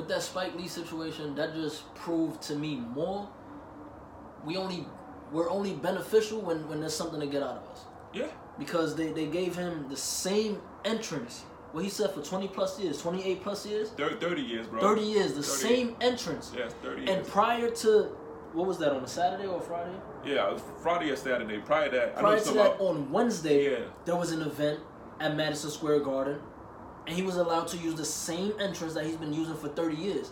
[0.00, 3.28] with that Spike Lee situation, that just proved to me more.
[4.44, 4.86] We only
[5.30, 8.26] we're only beneficial when when there's something to get out of us Yeah.
[8.58, 11.44] because they, they gave him the same entrance.
[11.72, 14.80] What he said for 20 plus years, 28 plus years, Thir- 30 years, bro.
[14.80, 15.74] 30 years, the 30.
[15.74, 16.50] same entrance.
[16.56, 17.10] Yes, 30 years.
[17.10, 17.90] And prior to,
[18.54, 19.94] what was that, on a Saturday or Friday?
[20.24, 21.58] yeah, it was Friday or Saturday.
[21.58, 23.84] Prior to that, I know Prior to about- that, on Wednesday, Yeah.
[24.04, 24.80] there was an event
[25.20, 26.40] at Madison Square Garden,
[27.10, 29.96] and he was allowed to use the same entrance that he's been using for 30
[29.96, 30.30] years.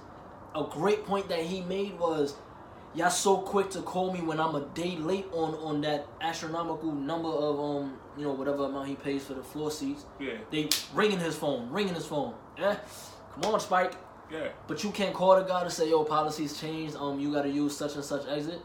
[0.55, 2.37] A great point that he made was,
[2.95, 6.93] y'all so quick to call me when I'm a day late on on that astronomical
[6.93, 10.07] number of um you know whatever amount he pays for the floor seats.
[10.21, 12.35] Yeah, They ringing his phone, ringing his phone.
[12.57, 12.77] Yeah,
[13.35, 13.95] come on, Spike.
[14.31, 14.49] yeah.
[14.69, 16.95] But you can't call the guy to say, "Yo, policies changed.
[16.97, 18.61] Um, you got to use such and such exit."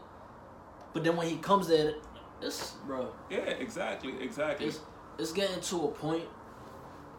[0.92, 1.94] But then when he comes there,
[2.40, 4.66] it's bro, Yeah, exactly, exactly.
[4.68, 4.78] it's
[5.18, 6.24] it's getting to a point,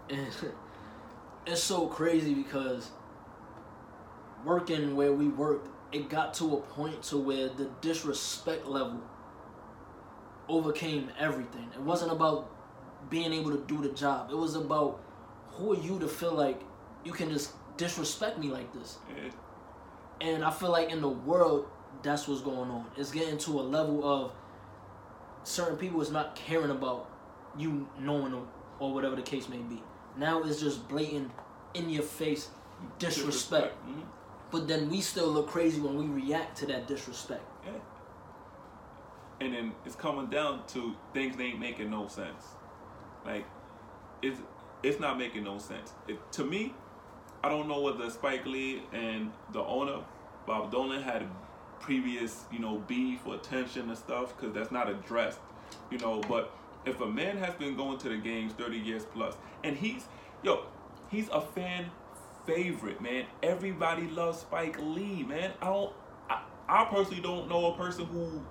[0.09, 0.27] and
[1.45, 2.89] it's so crazy because
[4.43, 9.01] working where we worked, it got to a point to where the disrespect level
[10.47, 11.69] overcame everything.
[11.73, 12.51] It wasn't about
[13.09, 14.29] being able to do the job.
[14.31, 15.01] It was about
[15.51, 16.61] who are you to feel like
[17.03, 18.97] you can just disrespect me like this.
[19.09, 19.31] Yeah.
[20.21, 21.67] And I feel like in the world,
[22.03, 22.85] that's what's going on.
[22.97, 24.31] It's getting to a level of
[25.43, 27.09] certain people is not caring about
[27.57, 28.47] you knowing them
[28.79, 29.81] or whatever the case may be.
[30.17, 31.31] Now it's just blatant,
[31.73, 32.49] in your face
[32.99, 33.75] disrespect.
[33.85, 34.03] Mhm.
[34.51, 37.43] But then we still look crazy when we react to that disrespect.
[37.65, 37.71] Yeah.
[39.41, 42.55] And then it's coming down to things that ain't making no sense.
[43.25, 43.45] Like,
[44.21, 44.39] it's
[44.83, 45.93] it's not making no sense.
[46.07, 46.73] It, to me,
[47.43, 50.03] I don't know whether Spike Lee and the owner
[50.45, 51.27] Bob Dolan had
[51.79, 55.39] previous, you know, beef or tension and stuff because that's not addressed,
[55.91, 56.21] you know.
[56.21, 56.51] But
[56.85, 60.05] if a man has been going to the games 30 years plus, and he's
[60.43, 60.65] yo,
[61.09, 61.89] he's a fan
[62.45, 63.25] favorite, man.
[63.41, 65.51] Everybody loves Spike Lee, man.
[65.61, 65.93] I don't,
[66.29, 68.43] I, I personally don't know a person who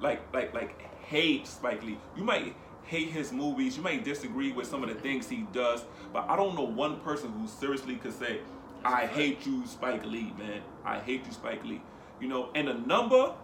[0.00, 1.98] like like like hates Spike Lee.
[2.16, 5.84] You might hate his movies, you might disagree with some of the things he does,
[6.12, 8.40] but I don't know one person who seriously could say,
[8.84, 10.62] I hate you, Spike Lee, man.
[10.84, 11.80] I hate you, Spike Lee.
[12.20, 13.34] You know, and the number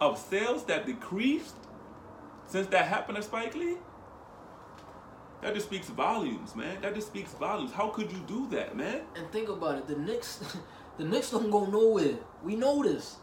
[0.00, 1.54] of sales that decreased
[2.52, 3.76] since that happened to Spike Lee,
[5.40, 6.82] that just speaks volumes, man.
[6.82, 7.72] That just speaks volumes.
[7.72, 9.00] How could you do that, man?
[9.16, 10.40] And think about it, the Knicks,
[10.98, 12.16] the Knicks don't go nowhere.
[12.44, 13.16] We know this.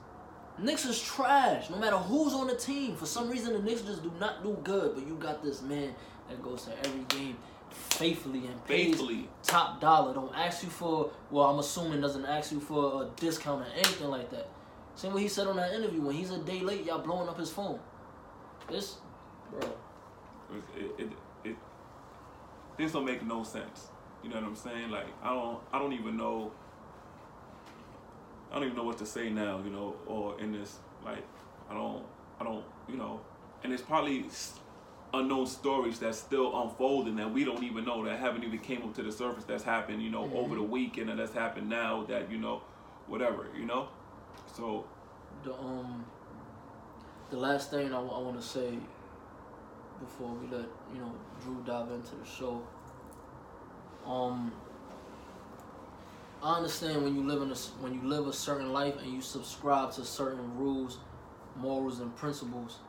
[0.58, 1.70] Knicks is trash.
[1.70, 4.58] No matter who's on the team, for some reason the Knicks just do not do
[4.64, 4.96] good.
[4.96, 5.94] But you got this man
[6.28, 7.38] that goes to every game
[7.70, 9.30] faithfully and pays Faithfully.
[9.44, 10.14] top dollar.
[10.16, 11.12] Don't ask you for.
[11.30, 14.50] Well, I'm assuming doesn't ask you for a discount or anything like that.
[14.96, 16.02] Same what he said on that interview.
[16.02, 17.80] When he's a day late, y'all blowing up his phone.
[18.70, 18.98] This,
[19.52, 19.70] bro.
[20.78, 21.10] it, it,
[21.44, 21.56] it
[22.78, 23.88] this don't make no sense.
[24.24, 24.90] You know what I'm saying?
[24.90, 26.52] Like I don't I don't even know
[28.52, 31.24] I don't even know what to say now, you know, or in this like
[31.70, 32.04] I don't
[32.40, 33.22] I don't you know,
[33.64, 34.26] and it's probably
[35.14, 38.94] unknown stories that's still unfolding that we don't even know that haven't even came up
[38.94, 42.30] to the surface that's happened you know over the weekend and that's happened now that
[42.32, 42.62] you know
[43.08, 43.88] whatever you know
[44.56, 44.86] so
[45.44, 46.06] The um,
[47.32, 48.78] the last thing I, want to say
[50.00, 52.62] before we let you know Drew dive into the show.
[54.06, 54.52] Um,
[56.42, 59.22] I understand when you live in a when you live a certain life and you
[59.22, 61.00] subscribe to certain rules,
[61.56, 62.80] morals, and principles.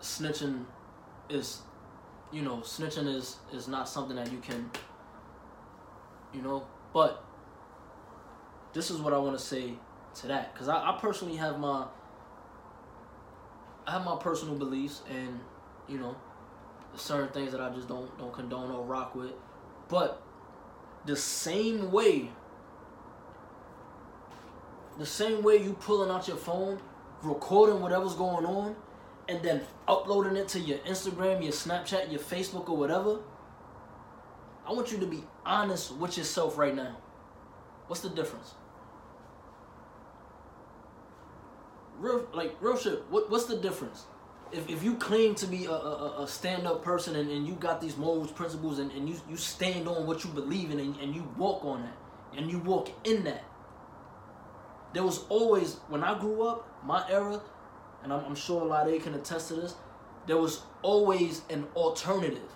[0.00, 0.64] Snitching
[1.30, 1.62] is,
[2.30, 4.70] you know, snitching is is not something that you can.
[6.34, 7.24] You know, but
[8.74, 9.74] this is what I want to say
[10.16, 11.86] to that because I, I personally have my
[13.86, 15.40] I have my personal beliefs and
[15.88, 16.16] you know
[16.94, 19.32] certain things that I just don't don't condone or rock with.
[19.88, 20.22] But
[21.04, 22.30] the same way
[24.98, 26.80] the same way you pulling out your phone
[27.22, 28.76] recording whatever's going on
[29.28, 33.18] and then uploading it to your Instagram your Snapchat your Facebook or whatever
[34.66, 36.96] I want you to be honest with yourself right now.
[37.86, 38.54] What's the difference
[42.04, 43.02] real like real shit.
[43.10, 44.04] What what's the difference?
[44.52, 47.54] If, if you claim to be a, a, a stand up person and, and you
[47.54, 50.96] got these morals, principles, and, and you, you stand on what you believe in and,
[50.98, 51.96] and you walk on that
[52.36, 53.42] and you walk in that.
[54.92, 57.40] There was always, when I grew up, my era,
[58.04, 59.74] and I'm, I'm sure a lot of you can attest to this,
[60.28, 62.52] there was always an alternative.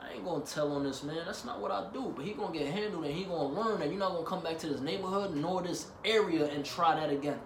[0.00, 1.22] I ain't gonna tell on this man.
[1.26, 2.12] That's not what I do.
[2.14, 4.58] But he gonna get handled and he gonna learn that you're not gonna come back
[4.58, 7.40] to this neighborhood nor this area and try that again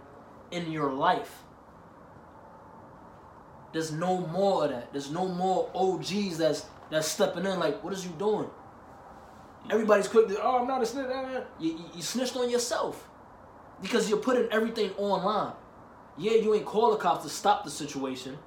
[0.53, 1.43] in your life.
[3.73, 4.93] There's no more of that.
[4.93, 8.49] There's no more OGs that's that's stepping in like, what is you doing?
[9.71, 11.07] Everybody's quick to, oh, I'm not a snitch.
[11.07, 13.09] uh, uh." You, you, you snitched on yourself
[13.81, 15.55] because you're putting everything online.
[16.19, 18.39] Yeah, you ain't call the cops to stop the situation.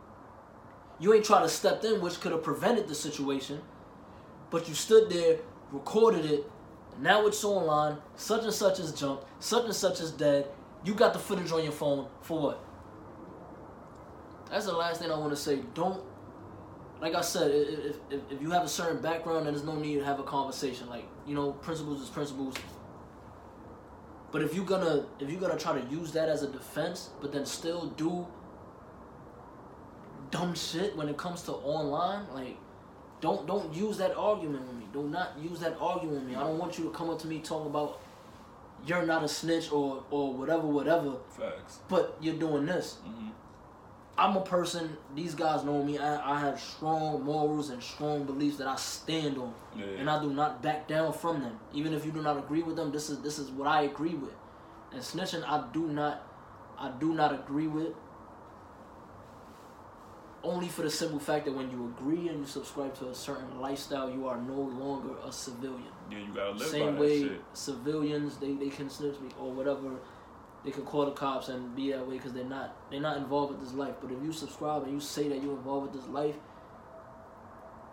[1.00, 3.62] You ain't try to step in, which could have prevented the situation.
[4.52, 5.40] But you stood there,
[5.72, 6.50] recorded it.
[7.00, 7.98] Now it's online.
[8.16, 9.26] Such and such is jumped.
[9.44, 10.48] Such and such is dead.
[10.86, 12.64] You got the footage on your phone for what?
[14.52, 15.60] That's the last thing I want to say.
[15.74, 16.04] Don't,
[17.02, 19.96] like I said, if, if, if you have a certain background, then there's no need
[19.96, 20.88] to have a conversation.
[20.88, 22.56] Like, you know, principles is principles.
[24.32, 27.32] But if you're gonna if you're gonna try to use that as a defense, but
[27.32, 28.28] then still do
[30.30, 32.58] dumb shit when it comes to online, like
[33.22, 34.86] don't don't use that argument with me.
[34.92, 36.36] Do not use that argument with me.
[36.36, 38.02] I don't want you to come up to me talking about
[38.86, 42.98] you're not a snitch or or whatever whatever, facts but you're doing this.
[43.04, 43.30] hmm
[44.18, 44.96] I'm a person.
[45.14, 45.98] These guys know me.
[45.98, 49.88] I, I have strong morals and strong beliefs that I stand on, Yeah.
[50.00, 51.60] and I do not back down from them.
[51.74, 54.16] Even if you do not agree with them, this is this is what I agree
[54.16, 54.34] with.
[54.94, 56.24] And snitching, I do not,
[56.80, 57.92] I do not agree with.
[60.44, 63.60] Only for the simple fact that when you agree and you subscribe to a certain
[63.60, 65.92] lifestyle, you are no longer a civilian.
[66.12, 67.42] Yeah you gotta live Same by way that shit.
[67.54, 69.92] civilians they, they can snitch me or whatever
[70.64, 73.54] they can call the cops and be that way because they're not they're not involved
[73.54, 73.96] with this life.
[74.02, 76.36] But if you subscribe and you say that you're involved with this life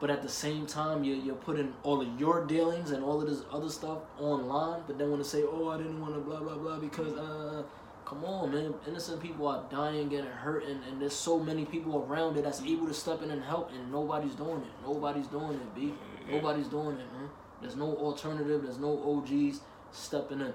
[0.00, 3.28] but at the same time you're, you're putting all of your dealings and all of
[3.28, 6.40] this other stuff online but then want to say oh i didn't want to blah
[6.40, 7.62] blah blah because uh
[8.04, 8.74] come on man.
[8.88, 12.60] Innocent people are dying getting hurt and, and there's so many people around it that's
[12.62, 14.72] able to step in and help and nobody's doing it.
[14.84, 15.94] Nobody's doing it b.
[16.28, 17.30] Nobody's doing it man
[17.62, 19.60] there's no alternative there's no og's
[19.92, 20.52] stepping in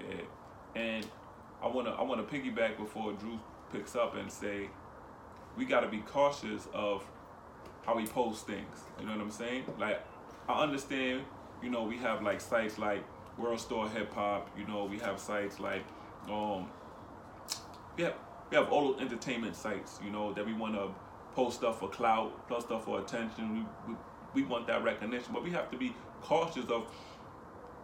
[0.00, 1.06] Yeah, and
[1.62, 3.38] I wanna I wanna piggyback before Drew
[3.72, 4.68] picks up and say
[5.56, 7.04] we gotta be cautious of
[7.86, 8.84] how we post things.
[8.98, 9.64] You know what I'm saying?
[9.78, 10.04] Like
[10.48, 11.22] I understand,
[11.62, 13.04] you know, we have like sites like
[13.40, 14.42] WorldStarHipHop.
[14.58, 15.84] You know, we have sites like
[16.28, 16.68] um
[17.96, 18.14] we have
[18.50, 19.98] we have all entertainment sites.
[20.04, 20.88] You know that we want to
[21.34, 23.54] post stuff for clout, post stuff for attention.
[23.54, 23.98] We, we
[24.34, 25.94] we want that recognition, but we have to be
[26.24, 26.84] cautious of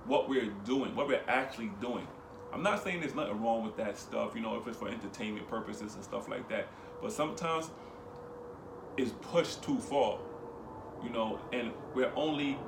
[0.06, 2.06] what we're doing, what we're actually doing.
[2.52, 5.46] I'm not saying there's nothing wrong with that stuff, you know, if it's for entertainment
[5.48, 6.66] purposes and stuff like that.
[7.00, 7.70] But sometimes
[8.96, 10.18] it's pushed too far,
[11.04, 12.58] you know, and we're only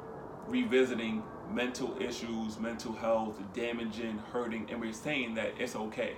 [0.46, 6.16] revisiting mental issues, mental health, damaging, hurting, and we're saying that it's okay,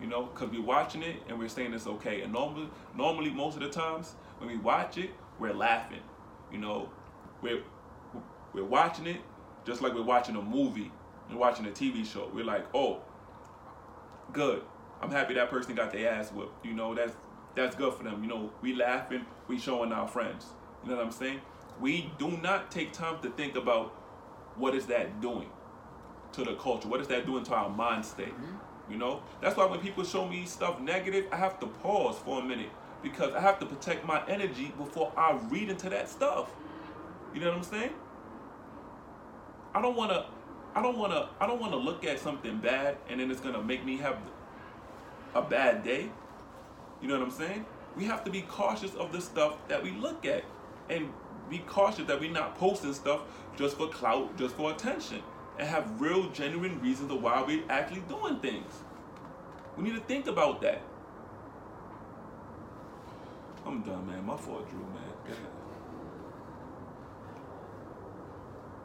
[0.00, 2.20] you know, because we're watching it and we're saying it's okay.
[2.20, 6.02] And normally, normally most of the times when we watch it, we're laughing,
[6.52, 6.88] you know,
[7.42, 7.62] we're
[8.52, 9.20] we're watching it
[9.64, 10.90] just like we're watching a movie
[11.28, 12.30] and watching a TV show.
[12.32, 13.00] We're like, oh,
[14.32, 14.62] good.
[15.02, 16.64] I'm happy that person got their ass whipped.
[16.64, 17.12] You know, that's
[17.54, 18.22] that's good for them.
[18.22, 20.46] You know, we laughing, we showing our friends.
[20.84, 21.40] You know what I'm saying?
[21.80, 23.88] We do not take time to think about
[24.56, 25.48] what is that doing.
[26.32, 26.86] to the culture?
[26.86, 28.32] What is that doing to our mind state?
[28.32, 28.60] Mhm.
[28.88, 32.38] You know, that's why when people show me stuff negative, I have to pause for
[32.40, 32.70] a minute
[33.02, 36.54] because I have to protect my energy before I read into that stuff.
[37.34, 37.90] You know what I'm saying?
[39.74, 40.26] I don't want to.
[40.74, 41.28] I don't want to.
[41.40, 44.18] I don't want to look at something bad and then it's gonna make me have
[45.34, 46.10] a bad day.
[47.00, 47.64] You know what I'm saying?
[47.96, 50.44] We have to be cautious of the stuff that we look at,
[50.88, 51.12] and
[51.48, 53.22] be cautious that we're not posting stuff
[53.56, 55.22] just for clout, just for attention,
[55.58, 58.72] and have real, genuine reasons of why we're actually doing things.
[59.76, 60.82] We need to think about that.
[63.66, 64.24] I'm done, man.
[64.24, 65.36] My fault, Drew, man.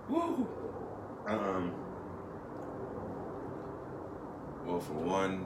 [0.08, 0.48] Woo!
[1.28, 1.74] Um.
[4.64, 5.46] Well, for one,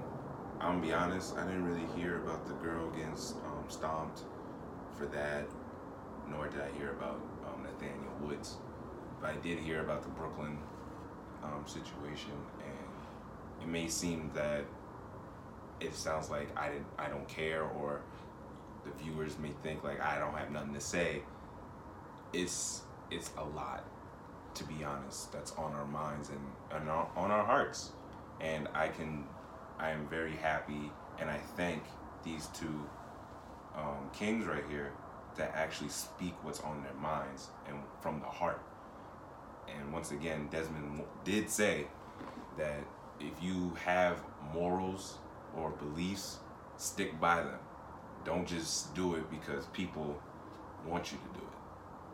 [0.59, 1.38] I'm gonna be honest.
[1.38, 4.23] I didn't really hear about the girl getting um, stomped
[4.97, 5.45] for that,
[6.30, 8.57] nor did I hear about um, Nathaniel Woods.
[9.21, 10.57] But I did hear about the Brooklyn
[11.43, 14.65] um, situation, and it may seem that
[15.80, 18.01] it sounds like I didn't, I don't care, or
[18.84, 21.21] the viewers may think like I don't have nothing to say.
[22.34, 23.86] It's it's a lot
[24.55, 27.91] to be honest, that's on our minds and, and on our hearts.
[28.41, 29.25] And I can,
[29.77, 31.83] I am very happy and I thank
[32.23, 32.87] these two
[33.75, 34.91] um, kings right here
[35.37, 38.61] that actually speak what's on their minds and from the heart.
[39.67, 41.87] And once again, Desmond did say
[42.57, 42.79] that
[43.19, 44.23] if you have
[44.53, 45.17] morals
[45.55, 46.39] or beliefs,
[46.77, 47.59] stick by them.
[48.25, 50.19] Don't just do it because people
[50.85, 51.48] want you to do it.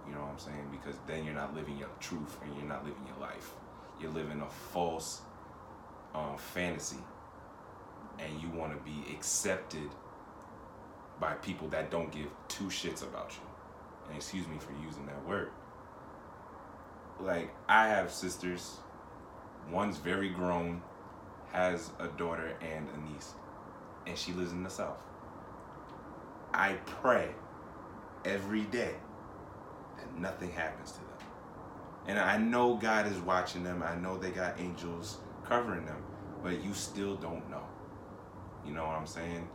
[0.08, 0.70] You know what I'm saying?
[0.72, 3.52] Because then you're not living your truth and you're not living your life.
[4.00, 5.22] You're living a false
[6.14, 7.00] um, fantasy.
[8.20, 9.90] And you want to be accepted
[11.20, 13.48] by people that don't give two shits about you.
[14.08, 15.50] And excuse me for using that word.
[17.20, 18.78] Like, I have sisters.
[19.72, 20.82] One's very grown,
[21.52, 23.34] has a daughter and a niece,
[24.06, 25.02] and she lives in the South.
[26.54, 27.30] I pray
[28.24, 28.96] every day
[29.98, 31.08] that nothing happens to them.
[32.08, 33.84] And I know God is watching them.
[33.84, 36.02] I know they got angels covering them,
[36.44, 37.64] but you still don't know.
[38.66, 39.48] You know what I'm saying?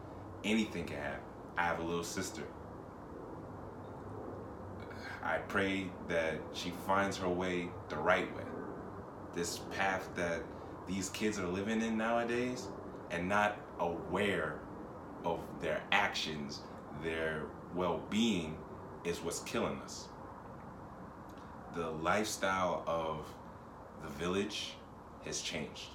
[0.45, 1.21] Anything can happen.
[1.57, 2.43] I have a little sister.
[5.23, 8.43] I pray that she finds her way the right way.
[9.35, 10.43] This path that
[10.89, 12.69] these kids are living in nowadays
[13.11, 14.59] and not aware
[15.25, 16.61] of their actions,
[17.03, 17.43] their
[17.75, 18.57] well being,
[19.05, 20.09] is what's killing us
[21.75, 23.27] the lifestyle of
[24.03, 24.75] the village
[25.25, 25.89] has changed.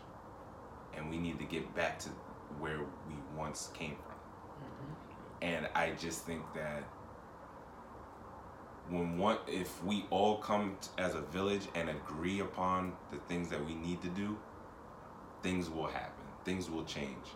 [0.95, 2.09] And we need to get back to
[2.59, 4.15] where we once came from.
[4.63, 4.93] Mm-hmm.
[5.41, 6.83] And i just think that
[8.89, 13.49] when one if we all come t- as a village and agree upon the things
[13.49, 14.37] that we need to do
[15.43, 16.25] things will happen.
[16.43, 17.27] Things will change.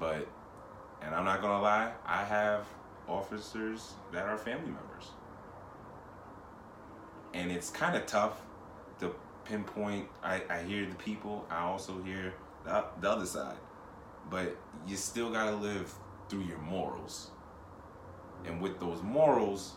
[0.00, 0.26] But
[1.04, 2.66] and i'm not gonna lie i have
[3.08, 5.10] officers that are family members
[7.34, 8.40] and it's kind of tough
[9.00, 9.14] to
[9.44, 10.08] pinpoint.
[10.22, 12.32] I, I hear the people, I also hear
[12.64, 13.56] the, the other side,
[14.30, 14.56] but
[14.86, 15.92] you still got to live
[16.28, 17.30] through your morals.
[18.46, 19.72] And with those morals,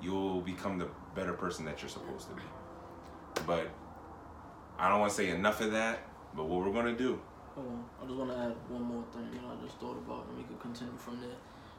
[0.00, 2.42] you'll become the better person that you're supposed to be.
[3.46, 3.68] But
[4.78, 7.20] I don't want to say enough of that, but what we're to do.
[7.54, 7.84] Hold on.
[8.00, 9.22] I just want to add one more thing.
[9.42, 11.36] Know, I just thought about, and we could continue from there.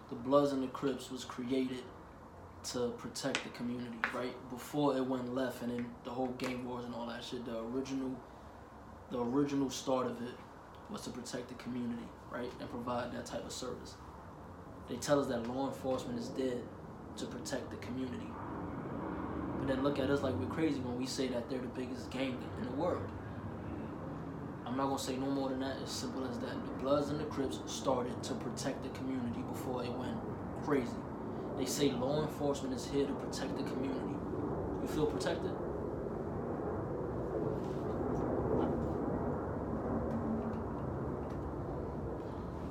[0.10, 1.84] The Bloods and the Crips was created
[2.64, 4.34] to protect the community, right?
[4.50, 7.46] Before it went left, and then the whole gang wars and all that shit.
[7.46, 8.12] The original,
[9.12, 10.36] the original start of it
[10.90, 13.96] was to protect the community, right, and provide that type of service.
[14.90, 16.62] They tell us that law enforcement is dead
[17.18, 18.28] to protect the community.
[19.60, 22.10] But then look at us like we're crazy when we say that they're the biggest
[22.10, 23.10] gang in the world.
[24.66, 25.78] I'm not gonna say no more than that.
[25.84, 26.66] As simple as that.
[26.66, 30.18] The Bloods and the Crips started to protect the community before it went
[30.64, 30.98] crazy.
[31.58, 34.16] They say law enforcement is here to protect the community.
[34.82, 35.52] You feel protected?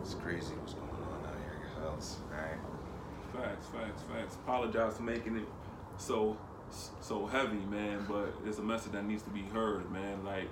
[0.02, 2.18] It's crazy what's going on out here, else.
[2.30, 2.58] Alright.
[3.32, 4.34] Facts, facts, facts.
[4.34, 5.48] Apologize for making it
[5.96, 6.36] so
[7.00, 8.04] so heavy, man.
[8.08, 10.24] But it's a message that needs to be heard, man.
[10.24, 10.48] Like,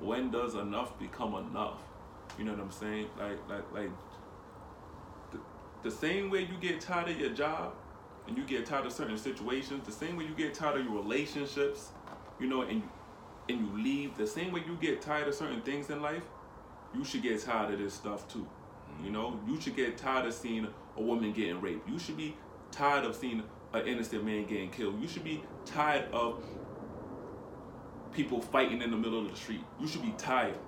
[0.00, 1.80] when does enough become enough?
[2.38, 3.06] You know what I'm saying?
[3.18, 3.90] Like, like, like.
[5.82, 7.74] The, same way you get tired of your job,
[8.26, 10.94] and you get tired of certain situations, the same way you get tired of your
[10.94, 11.88] relationships,
[12.38, 12.82] you know, and
[13.48, 16.22] and you leave, the same way you get tired of certain things in life,
[16.94, 18.46] you should get tired of this stuff too.
[19.02, 21.88] You know, you should get tired of seeing a woman getting raped.
[21.88, 22.36] You should be
[22.70, 25.00] tired of seeing an innocent man getting killed.
[25.00, 26.44] You should be tired of
[28.12, 29.64] people fighting in the middle of the street.
[29.80, 30.58] You should be tired.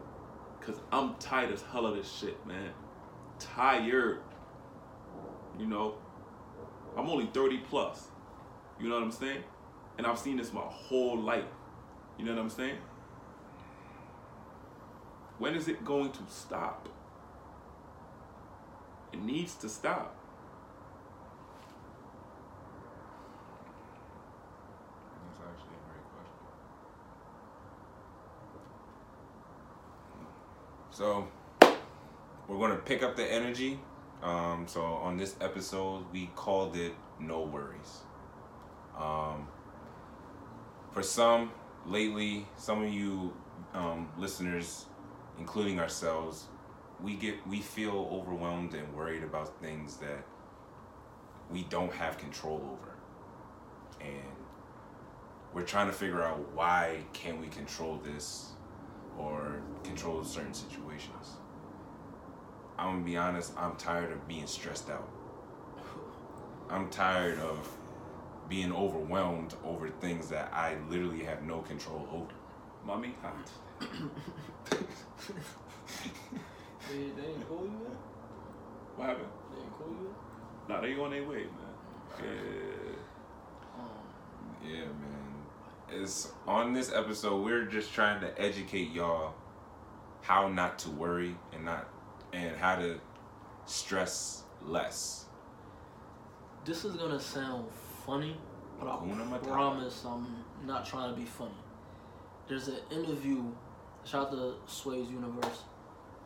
[0.61, 2.71] Cause I'm tired as hell of this shit, man.
[3.41, 4.21] Tired.
[5.59, 5.95] You know?
[6.97, 8.09] I'm only 30 plus.
[8.81, 9.45] You know what I'm saying?
[9.99, 11.45] And I've seen this my whole life.
[12.19, 12.79] You know what I'm saying?
[15.39, 16.89] When is it going to stop?
[19.13, 20.17] It needs to stop.
[25.27, 26.47] That's actually a great question.
[30.91, 31.29] So,
[32.49, 33.79] we're going to pick up the energy.
[34.23, 38.03] Um, so, on this episode, we called it No Worries.
[38.97, 39.49] Um,
[40.93, 41.51] for some,
[41.87, 43.35] lately, some of you
[43.75, 44.87] um, listeners,
[45.39, 46.47] including ourselves,
[47.03, 50.25] we get we feel overwhelmed and worried about things that
[51.51, 52.97] we don't have control over,
[54.01, 54.37] and
[55.53, 58.53] we're trying to figure out why can't we control this
[59.19, 61.39] or control certain situations.
[62.83, 65.09] I'm gonna be honest, I'm tired of being stressed out.
[66.69, 67.71] I'm tired of
[68.49, 72.33] being overwhelmed over things that I literally have no control over.
[72.85, 73.49] Mommy hot.
[76.91, 77.97] They, they ain't call you, man?
[78.97, 79.29] What happened?
[79.55, 80.15] They ain't call you?
[80.69, 81.55] Nah, they on their way, man.
[82.19, 82.27] Yeah.
[83.79, 86.03] Um, Yeah, man.
[86.03, 89.35] It's on this episode we're just trying to educate y'all
[90.23, 91.89] how not to worry and not
[92.33, 92.99] and how to
[93.67, 95.27] stress less.
[96.65, 97.67] this is gonna sound
[98.07, 98.37] funny,
[98.79, 100.27] but I promise I'm
[100.65, 101.55] not trying to be funny.
[102.49, 103.45] There's an interview,
[104.05, 105.63] shout out to Sway's Universe.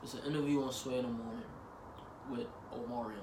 [0.03, 1.43] There's an interview on Sway in the morning
[2.31, 3.21] with Omarion.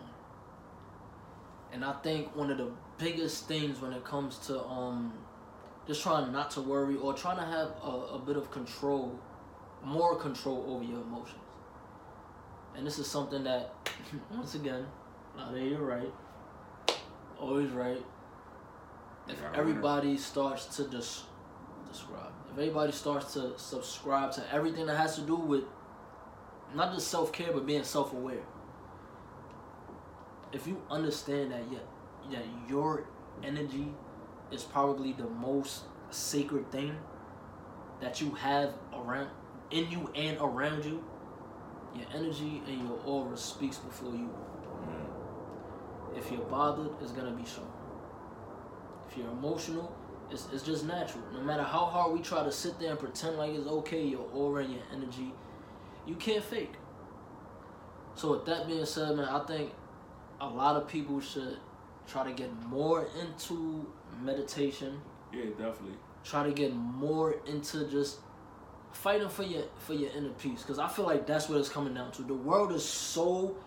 [1.71, 5.13] And I think one of the biggest things when it comes to um
[5.87, 9.19] just trying not to worry or trying to have a, a bit of control,
[9.83, 11.42] more control over your emotions.
[12.75, 13.73] And this is something that,
[14.31, 14.85] once again,
[15.37, 16.11] now that you're right,
[17.39, 18.03] always right.
[19.27, 21.23] If Yeah, everybody starts to dis-
[21.89, 25.63] describe, if everybody starts to subscribe to everything that has to do with
[26.75, 28.43] not just self care but being self aware,
[30.51, 31.85] if you understand that yet
[32.31, 33.05] that your
[33.43, 33.87] energy
[34.51, 36.95] is probably the most sacred thing
[38.01, 39.29] that you have around
[39.71, 41.03] in you and around you,
[41.95, 44.29] your energy and your aura speaks before you.
[44.87, 46.17] Mm.
[46.17, 47.71] If you're bothered, it's gonna be shown.
[49.09, 49.95] If you're emotional,
[50.31, 51.23] it's, it's just natural.
[51.33, 54.27] No matter how hard we try to sit there and pretend like it's okay, your
[54.33, 55.33] aura and your energy,
[56.07, 56.73] you can't fake.
[58.15, 59.71] So with that being said, man, I think
[60.41, 61.57] a lot of people should
[62.07, 63.87] try to get more into
[64.21, 64.99] meditation.
[65.31, 65.97] Yeah, definitely.
[66.23, 68.19] Try to get more into just
[68.93, 70.61] fighting for your for your inner peace.
[70.61, 72.23] Because I feel like that's what it's coming down to.
[72.23, 73.57] The world is so,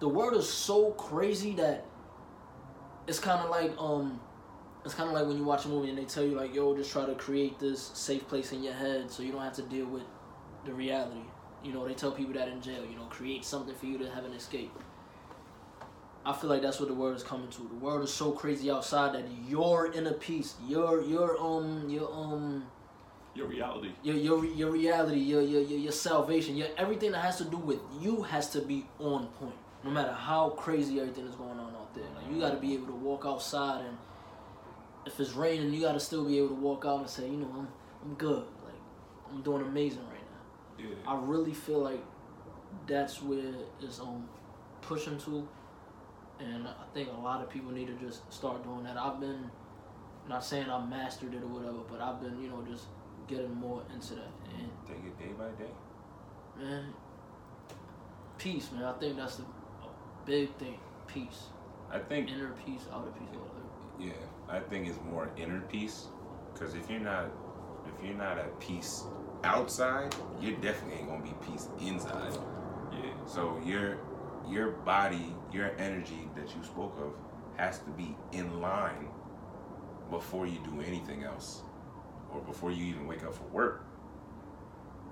[0.00, 1.86] the world is so crazy that
[3.06, 4.20] it's kind of like um,
[4.84, 6.76] it's kind of like when you watch a movie and they tell you like, yo,
[6.76, 9.62] just try to create this safe place in your head so you don't have to
[9.62, 10.04] deal with
[10.64, 11.22] the reality.
[11.62, 12.84] You know, they tell people that in jail.
[12.88, 14.72] You know, create something for you to have an escape.
[16.26, 17.68] I feel like that's what the world is coming to.
[17.68, 22.64] The world is so crazy outside that your inner peace, your your um your um
[23.34, 23.90] Your reality.
[24.02, 27.56] your your your reality, your your your, your salvation, your everything that has to do
[27.56, 29.56] with you has to be on point.
[29.82, 32.74] No matter how crazy everything is going on out there, like you got to be
[32.74, 33.98] able to walk outside and
[35.06, 37.36] if it's raining, you got to still be able to walk out and say, you
[37.36, 37.68] know, I'm
[38.04, 38.44] I'm good.
[38.64, 38.74] Like
[39.32, 40.84] I'm doing amazing right now.
[40.88, 40.94] Yeah.
[41.06, 42.02] I really feel like
[42.86, 44.28] that's where it's um
[44.80, 45.48] pushing to,
[46.38, 48.96] and I think a lot of people need to just start doing that.
[48.96, 49.50] I've been
[50.28, 52.84] not saying I mastered it or whatever, but I've been you know just
[53.28, 54.30] getting more into that.
[54.58, 55.70] And Take it day by day.
[56.58, 56.92] man,
[58.38, 58.84] peace, man.
[58.84, 60.78] I think that's the a big thing.
[61.06, 61.44] Peace,
[61.90, 63.28] I think inner peace, outer peace.
[63.34, 63.50] all
[63.98, 64.12] yeah,
[64.48, 66.06] I think it's more inner peace
[66.52, 67.26] because if you're not
[67.86, 69.04] if you're not at peace
[69.44, 72.36] outside, you're definitely ain't gonna be peace inside.
[72.92, 73.10] Yeah.
[73.26, 73.98] So your
[74.48, 77.12] your body, your energy that you spoke of
[77.56, 79.08] has to be in line
[80.10, 81.62] before you do anything else
[82.34, 83.84] or before you even wake up for work.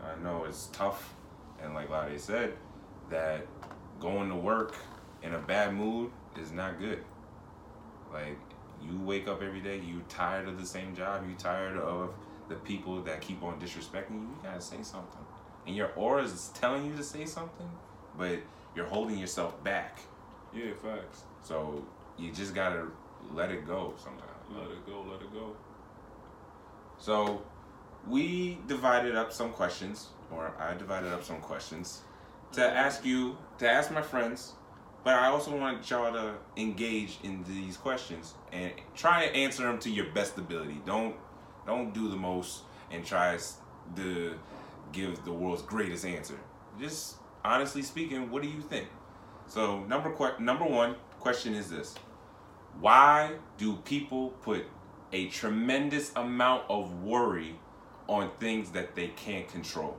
[0.03, 1.15] I know it's tough
[1.63, 2.55] and like Lade said
[3.11, 3.47] that
[4.01, 4.75] going to work
[5.23, 6.11] in a bad mood
[6.41, 7.05] is not good.
[8.13, 8.39] Like
[8.83, 12.13] you wake up every day, you tired of the same job, you tired of
[12.49, 15.21] the people that keep on disrespecting you, you gotta say something.
[15.67, 17.71] And your aura is telling you to say something,
[18.19, 18.41] but
[18.75, 20.01] you're holding yourself back.
[20.53, 21.23] Yeah, facts.
[21.43, 21.85] So
[22.19, 22.89] you just gotta
[23.33, 24.29] let it go sometimes.
[24.51, 25.55] Let it go, let it go.
[27.03, 27.43] So
[28.07, 32.03] we divided up some questions, or I divided up some questions
[32.53, 34.53] to ask you, to ask my friends,
[35.03, 39.81] but I also want y'all to engage in these questions and try and answer them
[39.81, 40.81] to your best ability.
[40.87, 41.17] Don't
[41.67, 43.37] don't do the most and try
[43.97, 44.39] to
[44.93, 46.39] give the world's greatest answer.
[46.79, 48.87] Just honestly speaking, what do you think?
[49.49, 51.97] So number number one question is this:
[52.79, 54.67] Why do people put
[55.13, 57.59] a tremendous amount of worry
[58.09, 59.97] on things that they can't control?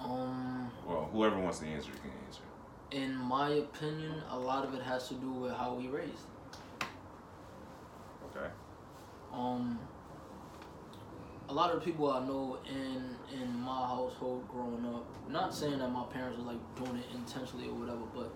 [0.00, 2.42] Um, Well, whoever wants to answer can answer.
[2.90, 6.26] in my opinion, a lot of it has to do with how we raised.
[8.34, 8.48] Okay.
[9.32, 9.78] Um,
[11.48, 15.90] a lot of people I know in in my household growing up, not saying that
[15.90, 18.30] my parents were like doing it intentionally or whatever, but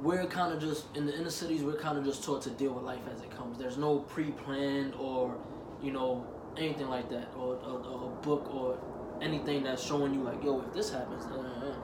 [0.00, 1.62] we're kind of just in the inner cities.
[1.62, 3.58] We're kind of just taught to deal with life as it comes.
[3.58, 5.36] There's no pre-planned or
[5.82, 6.26] you know
[6.56, 8.78] anything like that, or, or, or a book or
[9.20, 11.74] anything that's showing you like, yo, if this happens, uh, uh,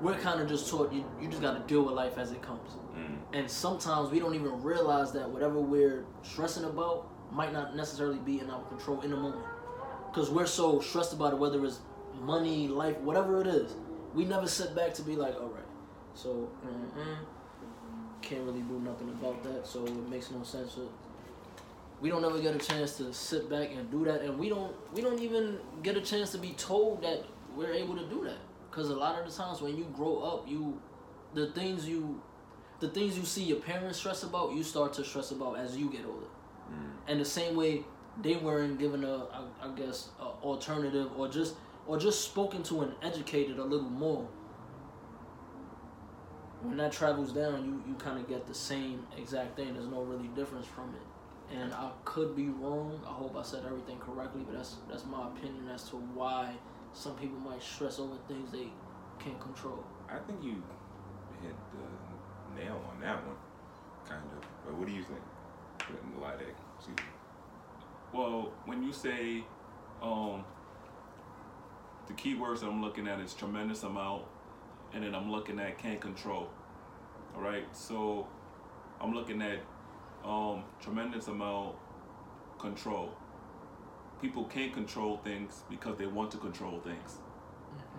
[0.00, 2.42] we're kind of just taught you you just got to deal with life as it
[2.42, 2.76] comes.
[2.96, 3.18] Mm.
[3.32, 8.40] And sometimes we don't even realize that whatever we're stressing about might not necessarily be
[8.40, 9.44] in our control in the moment.
[10.10, 11.80] Because we're so stressed about it, whether it's
[12.20, 13.74] money, life, whatever it is.
[14.14, 15.64] We never sit back to be like, all right,
[16.12, 17.16] so mm-mm,
[18.22, 20.72] can't really do nothing about that, so it makes no sense.
[20.72, 20.88] So
[22.00, 24.74] we don't ever get a chance to sit back and do that, and we don't
[24.94, 27.24] we don't even get a chance to be told that
[27.56, 28.38] we're able to do that.
[28.70, 30.80] Because a lot of the times when you grow up, you
[31.34, 32.20] the things you
[32.80, 35.88] the things you see your parents stress about, you start to stress about as you
[35.88, 36.26] get older.
[36.70, 36.90] Mm.
[37.06, 37.84] And the same way
[38.20, 41.54] they weren't given a, I, I guess, a alternative or just
[41.86, 44.26] or just spoken to and educated a little more.
[46.62, 49.74] When that travels down, you, you kind of get the same exact thing.
[49.74, 51.56] There's no really difference from it.
[51.56, 53.00] And I could be wrong.
[53.04, 56.54] I hope I said everything correctly, but that's that's my opinion as to why
[56.94, 58.68] some people might stress over things they
[59.18, 59.84] can't control.
[60.08, 60.62] I think you
[61.42, 63.36] hit the nail on that one,
[64.08, 64.46] kind of.
[64.64, 65.20] But what do you think?
[65.78, 66.54] Putting the light egg.
[66.78, 67.04] Excuse me.
[68.12, 69.44] Well, when you say
[70.02, 70.44] um,
[72.06, 74.24] the key words that I'm looking at is tremendous amount,
[74.94, 76.48] and then I'm looking at can't control.
[77.34, 78.26] All right, so
[79.00, 79.60] I'm looking at
[80.24, 81.76] um, tremendous amount
[82.58, 83.12] control.
[84.20, 87.18] People can't control things because they want to control things.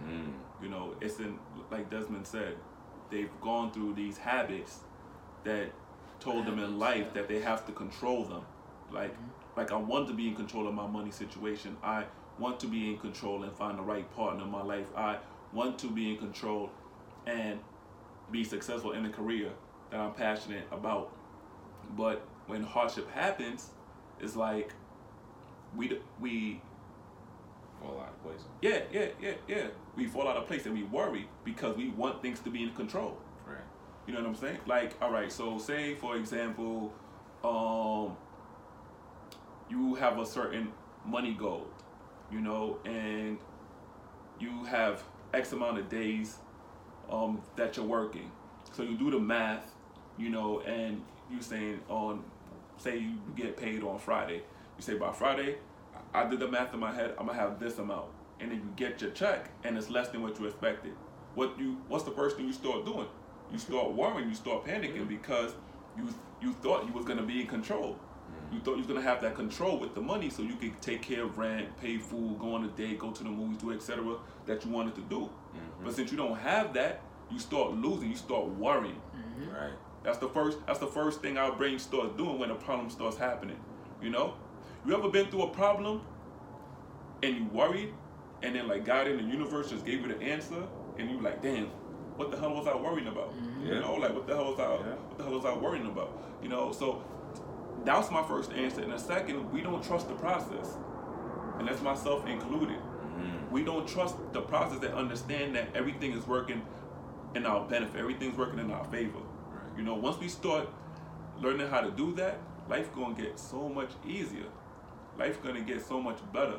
[0.07, 0.33] Mm.
[0.61, 1.37] You know, it's in
[1.71, 2.55] like Desmond said,
[3.09, 4.79] they've gone through these habits
[5.43, 5.71] that
[6.19, 8.43] told them in life that they have to control them.
[8.91, 9.15] Like
[9.57, 11.75] like I want to be in control of my money situation.
[11.83, 12.05] I
[12.39, 14.87] want to be in control and find the right partner in my life.
[14.95, 15.17] I
[15.51, 16.71] want to be in control
[17.25, 17.59] and
[18.31, 19.51] be successful in a career
[19.91, 21.15] that I'm passionate about.
[21.95, 23.69] But when hardship happens,
[24.19, 24.73] it's like
[25.75, 26.61] we we
[27.81, 28.41] Fall out of place.
[28.61, 29.67] yeah, yeah, yeah, yeah.
[29.95, 32.71] We fall out of place and we worry because we want things to be in
[32.71, 33.17] control.
[33.45, 33.57] Right.
[34.07, 34.59] You know what I'm saying?
[34.65, 36.93] Like, all right, so say for example,
[37.43, 38.15] um,
[39.69, 40.71] you have a certain
[41.05, 41.67] money goal,
[42.31, 43.37] you know, and
[44.39, 45.03] you have
[45.33, 46.37] X amount of days
[47.13, 48.31] um, that you're working.
[48.71, 49.71] So you do the math,
[50.17, 51.01] you know, and
[51.31, 52.23] you saying on,
[52.77, 54.41] say you get paid on Friday.
[54.77, 55.57] You say by Friday,
[56.13, 57.13] I did the math in my head.
[57.19, 58.07] I'm gonna have this amount,
[58.39, 60.93] and then you get your check, and it's less than what you expected.
[61.35, 61.77] What you?
[61.87, 63.07] What's the first thing you start doing?
[63.51, 63.57] You mm-hmm.
[63.57, 64.29] start worrying.
[64.29, 65.07] You start panicking mm-hmm.
[65.07, 65.53] because
[65.95, 66.07] you
[66.41, 67.95] you thought you was gonna be in control.
[68.51, 68.65] You mm-hmm.
[68.65, 71.23] thought you was gonna have that control with the money, so you could take care
[71.23, 74.17] of rent, pay food, go on a date, go to the movies, do etc.
[74.47, 75.29] That you wanted to do.
[75.53, 75.85] Mm-hmm.
[75.85, 77.01] But since you don't have that,
[77.31, 78.09] you start losing.
[78.09, 79.01] You start worrying.
[79.15, 79.49] Mm-hmm.
[79.53, 79.73] Right.
[80.03, 80.57] That's the first.
[80.67, 83.59] That's the first thing our brain starts doing when a problem starts happening.
[84.01, 84.35] You know,
[84.85, 86.01] you ever been through a problem
[87.21, 87.93] and you worried,
[88.41, 91.41] and then like God in the universe just gave you the answer, and you like,
[91.41, 91.67] damn,
[92.17, 93.33] what the hell was I worrying about?
[93.33, 93.65] Mm-hmm.
[93.65, 93.73] Yeah.
[93.75, 94.63] You know, like what the hell was I?
[94.63, 94.95] Yeah.
[94.95, 96.21] What the hell was I worrying about?
[96.41, 97.01] You know, so
[97.85, 98.81] that's my first answer.
[98.81, 100.75] And the second, we don't trust the process,
[101.57, 102.77] and that's myself included.
[103.23, 103.51] Mm.
[103.51, 106.63] We don't trust the process and understand that everything is working
[107.35, 107.99] in our benefit.
[107.99, 109.19] Everything's working in our favor.
[109.51, 109.77] Right.
[109.77, 110.69] You know, once we start
[111.41, 114.45] learning how to do that, life gonna get so much easier.
[115.17, 116.57] Life gonna get so much better.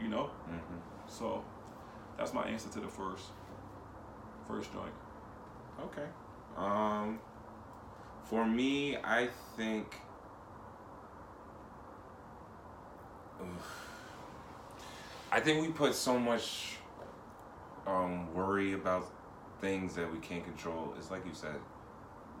[0.00, 0.30] You know.
[0.46, 0.76] hmm
[1.08, 1.44] So
[2.18, 3.26] that's my answer to the first
[4.46, 4.92] first joint.
[5.84, 6.06] Okay.
[6.56, 7.18] Um,
[8.28, 9.96] for me, I think.
[15.32, 16.76] I think we put so much
[17.86, 19.06] um, worry about
[19.60, 20.92] things that we can't control.
[20.98, 21.56] It's like you said,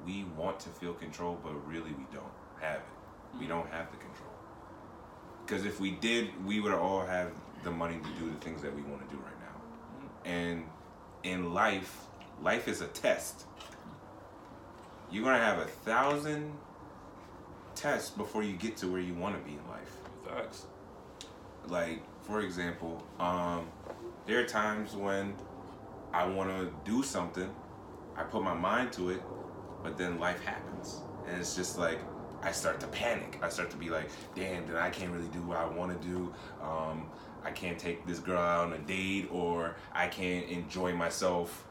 [0.04, 2.24] we want to feel control, but really we don't
[2.60, 3.38] have it.
[3.38, 4.30] We don't have the control.
[5.46, 7.30] Because if we did, we would all have
[7.62, 10.30] the money to do the things that we want to do right now.
[10.30, 10.64] And
[11.22, 12.06] in life,
[12.42, 13.44] life is a test.
[15.10, 16.52] You're gonna have a thousand
[17.74, 19.96] tests before you get to where you want to be in life.
[20.26, 20.66] Facts.
[21.66, 23.66] Like, for example, um,
[24.24, 25.34] there are times when
[26.12, 27.50] I want to do something,
[28.16, 29.20] I put my mind to it,
[29.82, 31.98] but then life happens, and it's just like
[32.42, 33.40] I start to panic.
[33.42, 36.08] I start to be like, damn, then I can't really do what I want to
[36.08, 36.32] do.
[36.62, 37.10] Um,
[37.42, 41.66] I can't take this girl out on a date, or I can't enjoy myself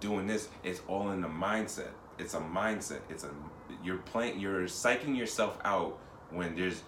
[0.00, 0.48] doing this.
[0.64, 1.90] It's all in the mindset.
[2.18, 3.00] It's a mindset.
[3.10, 3.30] It's a
[3.84, 4.40] you're playing.
[4.40, 5.98] You're psyching yourself out
[6.30, 6.82] when there's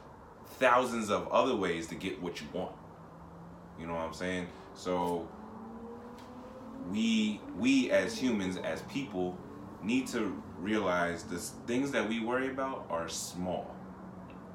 [0.58, 2.72] thousands of other ways to get what you want.
[3.78, 4.48] You know what I'm saying?
[4.74, 5.28] So
[6.90, 9.36] we we as humans as people
[9.82, 13.74] need to realize the things that we worry about are small.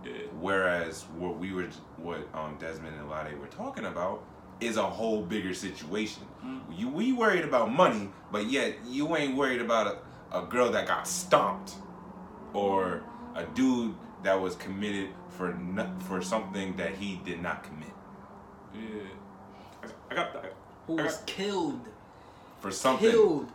[0.04, 0.12] Yeah.
[0.39, 4.24] Whereas what we were what um, Desmond and Lade were talking about
[4.60, 6.24] is a whole bigger situation.
[6.45, 6.62] Mm.
[6.76, 9.99] You we worried about money, but yet you ain't worried about
[10.32, 11.76] a, a girl that got stomped
[12.54, 13.04] or
[13.36, 17.89] a dude that was committed for no, for something that he did not commit.
[18.74, 19.01] Yeah.
[19.84, 20.53] I, I got that.
[20.88, 21.88] Who was got- killed,
[22.59, 23.51] For something killed,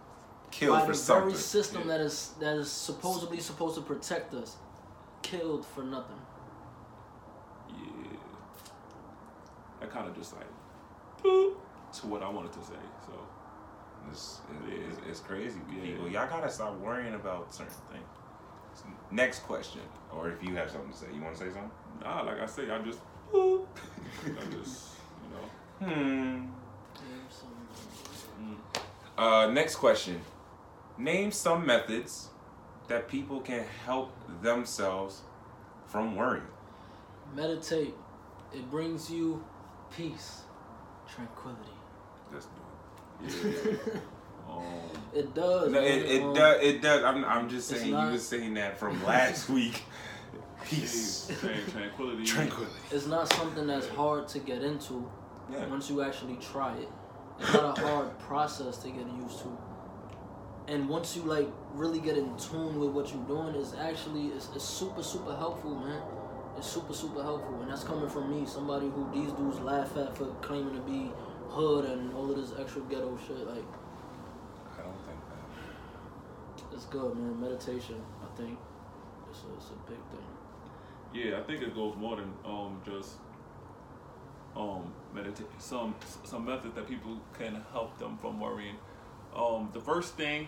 [0.50, 1.28] killed by for the something.
[1.30, 1.88] very system Yeah.
[1.96, 4.56] that is that is supposedly supposed to protect us,
[5.22, 6.20] killed for nothing.
[7.70, 8.18] Yeah.
[9.82, 10.46] I kind of just like
[11.22, 11.54] boop,
[12.00, 12.74] to what I wanted to say.
[13.06, 13.12] So
[14.10, 15.60] It's, it's, it's crazy.
[15.74, 15.82] Yeah.
[15.82, 18.04] People, y'all gotta stop worrying about certain things.
[19.11, 19.80] Next question,
[20.14, 21.70] or if you have something to say, you want to say something?
[22.02, 23.00] nah, like I say, I just
[23.32, 23.66] boop.
[24.24, 24.94] I just
[25.80, 25.94] you know.
[25.94, 26.46] Hmm.
[28.42, 28.56] Mm.
[29.16, 30.20] Uh, next question.
[30.96, 32.28] Name some methods
[32.88, 35.22] that people can help themselves
[35.86, 36.46] from worrying.
[37.34, 37.94] Meditate.
[38.52, 39.44] It brings you
[39.94, 40.42] peace,
[41.14, 41.61] tranquility.
[42.32, 44.00] Let's do Yeah.
[44.49, 44.62] Um,
[45.14, 45.70] It does.
[45.72, 46.62] No, it, it Um, does.
[46.62, 47.05] It does.
[47.05, 47.90] I'm, I'm just saying.
[47.92, 49.82] not- you were saying that from last week.
[50.64, 51.30] Peace,
[51.72, 52.24] tranquility.
[52.24, 52.74] tranquility.
[52.90, 55.09] It's not something that's hard to get into
[55.51, 55.66] Yeah.
[55.68, 56.88] once you actually try it.
[57.40, 59.57] It's not a hard process to get used to.
[60.66, 64.49] And once you like really get in tune with what you're doing, it's actually it's,
[64.55, 66.03] it's super super helpful, man.
[66.59, 70.14] It's super super helpful, and that's coming from me, somebody who these dudes laugh at
[70.18, 71.11] for claiming to be
[71.49, 73.38] hood and all of this extra ghetto shit.
[73.46, 73.64] Like
[74.76, 76.68] I don't think that.
[76.79, 77.41] It's good, man.
[77.41, 78.57] Meditation, I think,
[79.29, 80.20] it's a, it's a big thing.
[81.12, 83.14] Yeah, I think it goes more than um just
[84.55, 85.49] um meditate.
[85.59, 88.76] Some some methods that people can help them from worrying.
[89.35, 90.47] Um, the first thing.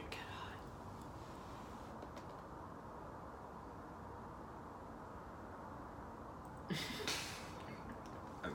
[6.70, 6.74] I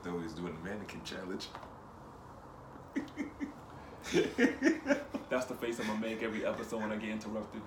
[0.02, 1.48] thought he was doing the mannequin challenge.
[5.28, 7.62] That's the face I'm gonna make every episode when I get interrupted.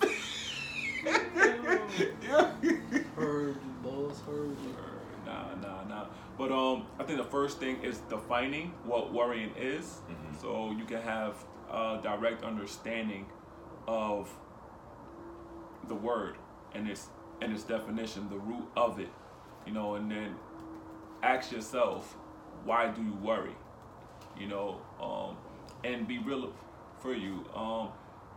[3.16, 4.20] Heard you, boss.
[4.26, 4.74] Heard you.
[5.26, 6.06] Nah, nah, nah.
[6.36, 10.40] But um, I think the first thing is defining what worrying is, Mhm.
[10.40, 11.34] so you can have
[11.70, 13.26] a direct understanding
[13.86, 14.28] of
[15.88, 16.36] the word
[16.74, 17.08] and its
[17.40, 19.08] and its definition, the root of it,
[19.66, 20.34] you know, and then
[21.22, 22.16] ask yourself,
[22.64, 23.54] why do you worry?
[24.38, 25.36] You know, um,
[25.84, 26.52] and be real
[27.00, 27.44] for you.
[27.54, 27.88] Um,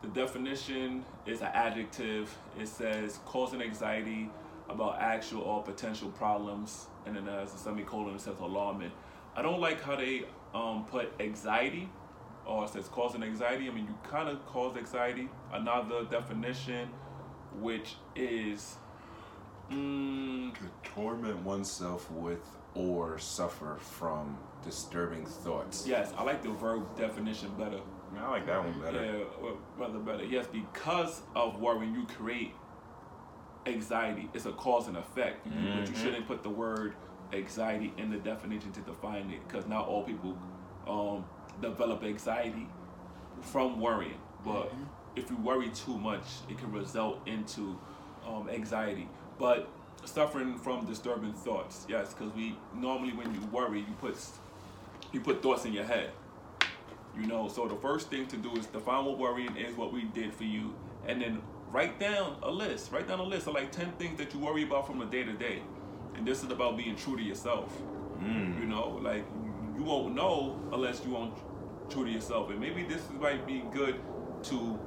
[0.01, 2.35] the definition is an adjective.
[2.59, 4.29] It says causing anxiety
[4.69, 8.91] about actual or potential problems, and then there's a semicolon that says alarming.
[9.35, 10.23] I don't like how they
[10.53, 11.89] um, put anxiety,
[12.45, 13.67] or it says causing anxiety.
[13.69, 15.29] I mean, you kind of cause anxiety.
[15.53, 16.89] Another definition,
[17.59, 18.77] which is,
[19.71, 22.41] mm, To torment oneself with
[22.73, 25.85] or suffer from disturbing thoughts.
[25.87, 27.79] yes, I like the verb definition better.
[28.17, 29.03] I like that one better.
[29.05, 30.23] Yeah, well, rather better.
[30.25, 32.53] Yes, because of worrying, you create
[33.65, 34.29] anxiety.
[34.33, 35.45] It's a cause and effect.
[35.45, 36.93] You- But you shouldn't put the word
[37.33, 40.37] anxiety in the definition to define it, because not all people
[40.87, 41.23] um,
[41.61, 42.67] develop anxiety
[43.41, 44.19] from worrying.
[44.43, 44.87] But Mhm.
[45.15, 47.77] if you worry too much, it can result into
[48.27, 49.07] um, anxiety.
[49.39, 49.67] But
[50.05, 54.15] suffering from disturbing thoughts, yes, because we normally when you worry, you put
[55.11, 56.11] you put thoughts in your head.
[57.19, 60.03] You know, so the first thing to do is define what worrying is, what we
[60.05, 60.73] did for you,
[61.05, 62.91] and then write down a list.
[62.91, 65.23] Write down a list of like 10 things that you worry about from the day
[65.23, 65.61] to day.
[66.15, 67.71] And this is about being true to yourself.
[68.19, 68.59] Mm.
[68.59, 69.25] You know, like
[69.75, 71.33] you won't know unless you won't
[71.89, 72.49] true to yourself.
[72.49, 73.99] And maybe this might be good
[74.43, 74.79] to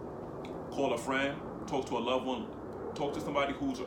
[0.70, 2.46] call a friend, talk to a loved one,
[2.94, 3.80] talk to somebody who's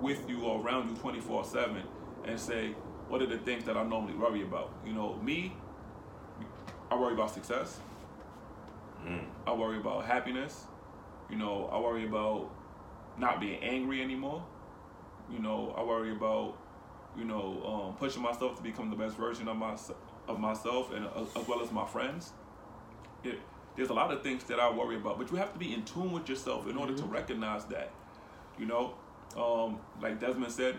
[0.00, 1.82] with you or around you 24 7
[2.24, 2.74] and say,
[3.08, 4.72] what are the things that I normally worry about?
[4.86, 5.54] You know, me,
[6.92, 7.80] I worry about success.
[9.06, 9.24] Mm.
[9.46, 10.66] I worry about happiness.
[11.30, 12.50] You know, I worry about
[13.16, 14.44] not being angry anymore.
[15.32, 16.58] You know, I worry about,
[17.16, 19.74] you know, um, pushing myself to become the best version of my
[20.28, 22.32] of myself and uh, as well as my friends.
[23.24, 23.38] It,
[23.74, 25.84] there's a lot of things that I worry about, but you have to be in
[25.84, 27.90] tune with yourself in order to recognize that.
[28.58, 28.92] You know,
[29.34, 30.76] um, like Desmond said,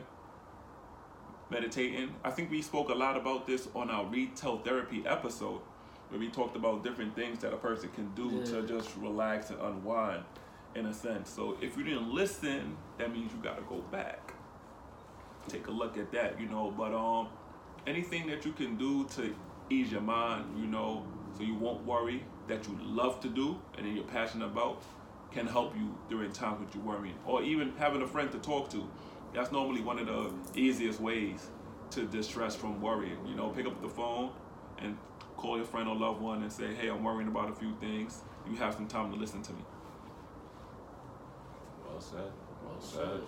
[1.50, 2.14] meditating.
[2.24, 5.62] I think we spoke a lot about this on our retail therapy episode,
[6.14, 9.60] where we talked about different things that a person can do to just relax and
[9.60, 10.24] unwind,
[10.76, 11.28] in a sense.
[11.28, 14.34] So if you didn't listen, that means you got to go back,
[15.48, 16.40] take a look at that.
[16.40, 17.30] You know, but um,
[17.88, 19.36] anything that you can do to
[19.72, 21.04] ease your mind, you know,
[21.36, 24.84] so you won't worry that you love to do and then you're passionate about
[25.32, 28.70] can help you during times that you're worrying or even having a friend to talk
[28.70, 28.88] to
[29.34, 31.50] that's normally one of the easiest ways
[31.90, 34.30] to distress from worrying you know pick up the phone
[34.78, 34.96] and
[35.44, 38.22] call your friend or loved one and say hey i'm worrying about a few things
[38.50, 39.60] you have some time to listen to me
[41.86, 42.32] Well said.
[42.66, 43.22] Well said.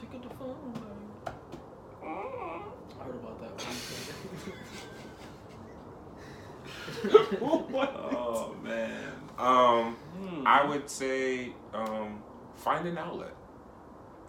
[0.00, 0.72] pick up the phone.
[0.74, 1.36] buddy.
[2.02, 3.66] I heard about that.
[7.40, 10.46] oh man Um, Hmm.
[10.46, 12.22] I would say um,
[12.56, 13.34] find an outlet.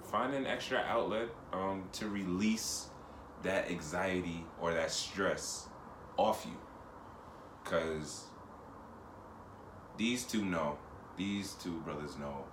[0.04, 2.88] Find an extra outlet um, to release
[3.44, 5.68] that anxiety or that stress
[6.18, 6.56] off you.
[7.64, 8.26] Because
[9.98, 10.78] these two know,
[11.18, 12.46] these two brothers know,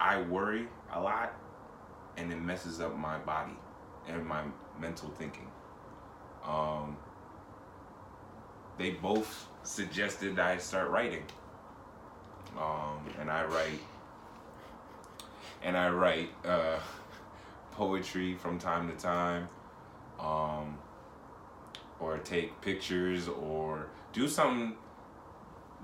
[0.00, 1.34] I worry a lot
[2.16, 3.56] and it messes up my body
[4.08, 4.42] and my
[4.80, 5.48] mental thinking.
[6.44, 6.96] Um,
[8.78, 11.22] they both suggested I start writing
[12.58, 13.80] um, and I write
[15.62, 16.78] and I write uh,
[17.72, 19.48] poetry from time to time,
[20.18, 20.78] um,
[21.98, 24.76] or take pictures or do something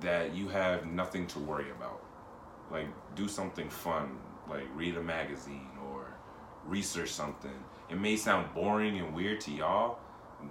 [0.01, 2.03] that you have nothing to worry about.
[2.71, 4.19] Like do something fun,
[4.49, 6.07] like read a magazine or
[6.67, 7.53] research something.
[7.89, 9.99] It may sound boring and weird to y'all,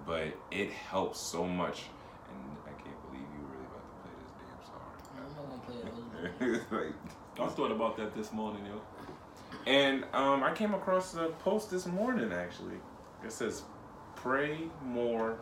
[0.06, 1.84] but it helps so much.
[2.30, 4.92] And I can't believe you really about to play this damn song.
[5.18, 6.62] I'm not gonna play it.
[6.72, 6.96] like,
[7.38, 8.82] i thought about that this morning yo
[9.68, 12.76] and um, I came across a post this morning actually.
[13.24, 13.64] It says,
[14.16, 15.38] "Pray more,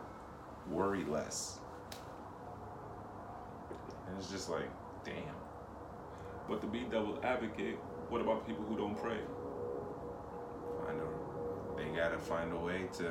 [0.70, 1.58] worry less."
[4.14, 4.70] And it's just like,
[5.04, 5.34] damn.
[6.48, 7.76] but to be devil's advocate
[8.08, 9.18] what about people who don't pray
[10.84, 13.02] Find a, they gotta find a way to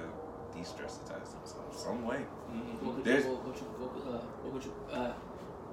[0.55, 2.19] de-stressitize themselves some way.
[2.81, 5.13] What could There's- you, what, what, you, what, uh, what would you, uh,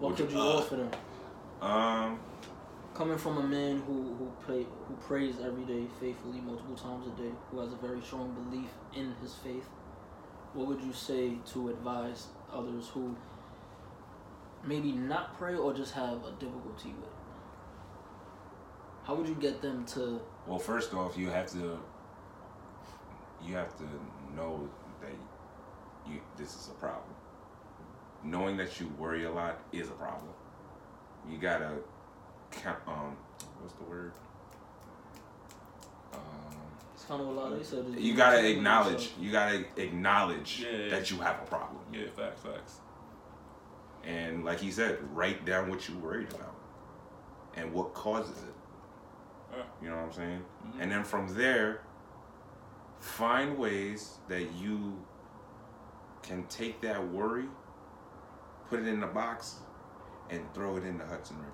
[0.00, 0.90] what could you- you uh, offer them?
[1.62, 2.18] Um,
[2.94, 7.10] Coming from a man who who pray who prays every day faithfully multiple times a
[7.22, 9.68] day, who has a very strong belief in his faith,
[10.54, 13.14] what would you say to advise others who
[14.64, 17.10] maybe not pray or just have a difficulty with?
[19.04, 20.20] How would you get them to?
[20.46, 21.78] well, first off, you have to
[23.42, 23.84] you have to
[24.36, 24.68] know
[25.00, 25.10] that
[26.10, 27.14] you this is a problem.
[28.22, 30.32] Knowing that you worry a lot is a problem.
[31.28, 31.70] You gotta
[32.50, 32.78] count.
[32.86, 33.16] Um,
[33.60, 34.12] what's the word?
[36.12, 36.20] Um,
[36.94, 37.86] It's kind of a lot they said.
[37.98, 39.10] you gotta in tune with acknowledge.
[39.18, 40.90] You gotta acknowledge Yeah, yeah.
[40.90, 41.80] that you have a problem.
[41.92, 42.80] yeah facts facts
[44.04, 46.54] And like he said, write down what you're worried about
[47.56, 48.54] and what causes it.
[49.56, 49.62] Yeah.
[49.82, 50.44] You know what I'm saying?
[50.66, 50.80] Mhm.
[50.82, 51.82] And then from there,
[53.00, 54.96] find ways that you
[56.22, 57.46] can take that worry,
[58.68, 59.56] put it in a box,
[60.28, 61.50] and throw it in the Hudson River.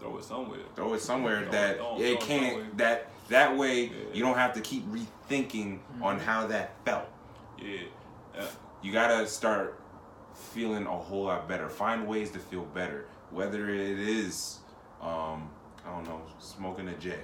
[0.00, 2.52] throw it somewhere Throw it somewhere Throw it- that throw- it throw it can't.
[2.54, 2.70] somewhere.
[2.74, 3.94] That that way Yeah.
[4.12, 7.06] you don't have to keep rethinking on how that felt.
[7.56, 7.82] yeah
[8.34, 8.46] yeah
[8.82, 9.78] you gotta start
[10.34, 11.68] feeling a whole lot better.
[11.68, 14.58] Find ways to feel better, whether it is,
[15.00, 15.50] um,
[15.86, 17.16] I don't know, smoking a J.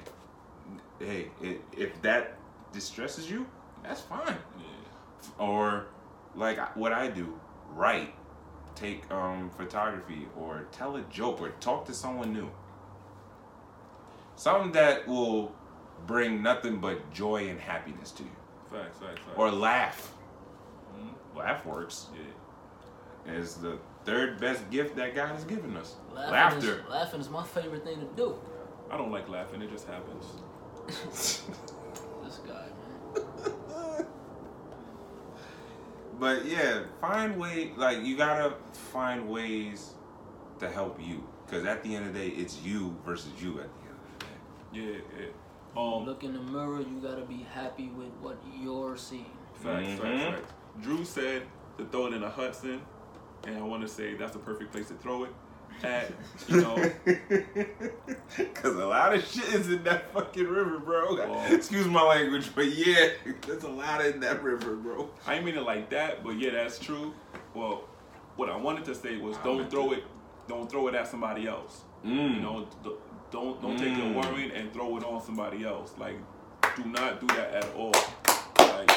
[0.99, 2.37] Hey, it, if that
[2.73, 3.47] distresses you,
[3.83, 4.37] that's fine.
[4.59, 5.87] yeah Or
[6.35, 7.39] like what I do,
[7.71, 8.15] write,
[8.75, 12.51] take um, photography, or tell a joke, or talk to someone new.
[14.37, 15.53] Something that will
[16.07, 18.31] bring nothing but joy and happiness to you,
[18.71, 20.13] facts facts facts or laugh.
[20.97, 21.37] Mhm.
[21.37, 22.07] Laugh works.
[22.15, 22.21] yeah
[23.27, 25.97] is the third best gift that God has given us.
[26.15, 26.81] Laughing Laughter.
[26.85, 28.35] Is, laughing is my favorite thing to do.
[28.91, 29.61] I don't like laughing.
[29.63, 30.25] It just happens.
[30.87, 31.43] This
[32.47, 32.67] guy,
[33.15, 34.07] man.
[36.19, 39.93] but yeah, find way like you gotta find ways
[40.59, 43.61] to help you, because at the end of the day, it's you versus you.
[43.61, 45.27] At the end of the day, Yeah, yeah.
[45.77, 46.81] Um, Look in the mirror.
[46.81, 49.27] You gotta be happy with what you're seeing.
[49.55, 49.99] Facts, Mhm.
[49.99, 50.53] facts, facts.
[50.81, 51.43] Drew said
[51.77, 52.81] to throw it in a Hudson,
[53.49, 55.31] and I want to say that's the perfect place to throw it.
[55.85, 56.11] At
[56.49, 56.75] you know,
[58.55, 61.15] Cause a lot of shit is in that fucking river, bro.
[61.15, 63.11] Well- Excuse my language, but yeah,
[63.47, 65.09] there's a lot in that river, bro.
[65.27, 67.15] I ain't mean it like that, but yeah, that's true.
[67.55, 67.85] Well,
[68.37, 70.03] what I wanted to say was don't throw it,
[70.49, 71.83] don't throw it at somebody else.
[72.05, 72.35] Mm.
[72.35, 72.69] You know,
[73.31, 74.25] don't don't take your Mm.
[74.33, 75.93] worrying and throw it on somebody else.
[75.97, 76.17] Like,
[76.77, 77.95] do not do that at all.
[78.59, 78.91] Like,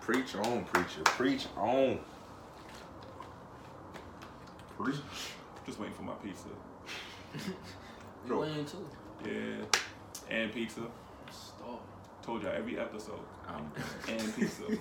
[0.00, 1.02] Preach on, preacher.
[1.04, 2.00] Preach on.
[4.78, 4.96] Preach.
[5.66, 6.48] just waiting for my pizza.
[7.34, 7.40] You
[8.26, 8.44] Bro.
[8.44, 8.86] ain't too.
[9.24, 9.64] Yeah,
[10.30, 10.80] and pizza.
[11.30, 11.82] Stop.
[12.22, 13.20] Told y'all every episode.
[13.46, 13.70] I'm
[14.08, 14.64] And pizza.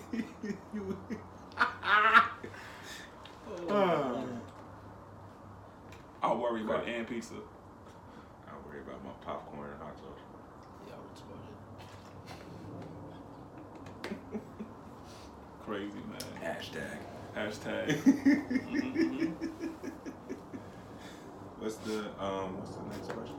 [3.68, 4.14] Oh, uh.
[4.14, 4.42] man.
[6.22, 7.34] I'll worry about and pizza.
[8.48, 10.22] I worry about my popcorn and hot sauce.
[10.88, 11.56] Y'all retarded.
[15.70, 16.26] Crazy man.
[16.42, 16.98] Hashtag.
[17.38, 17.88] Hashtag.
[18.70, 19.34] Mhm.
[21.60, 22.58] What's the um?
[22.58, 23.36] What's the next question?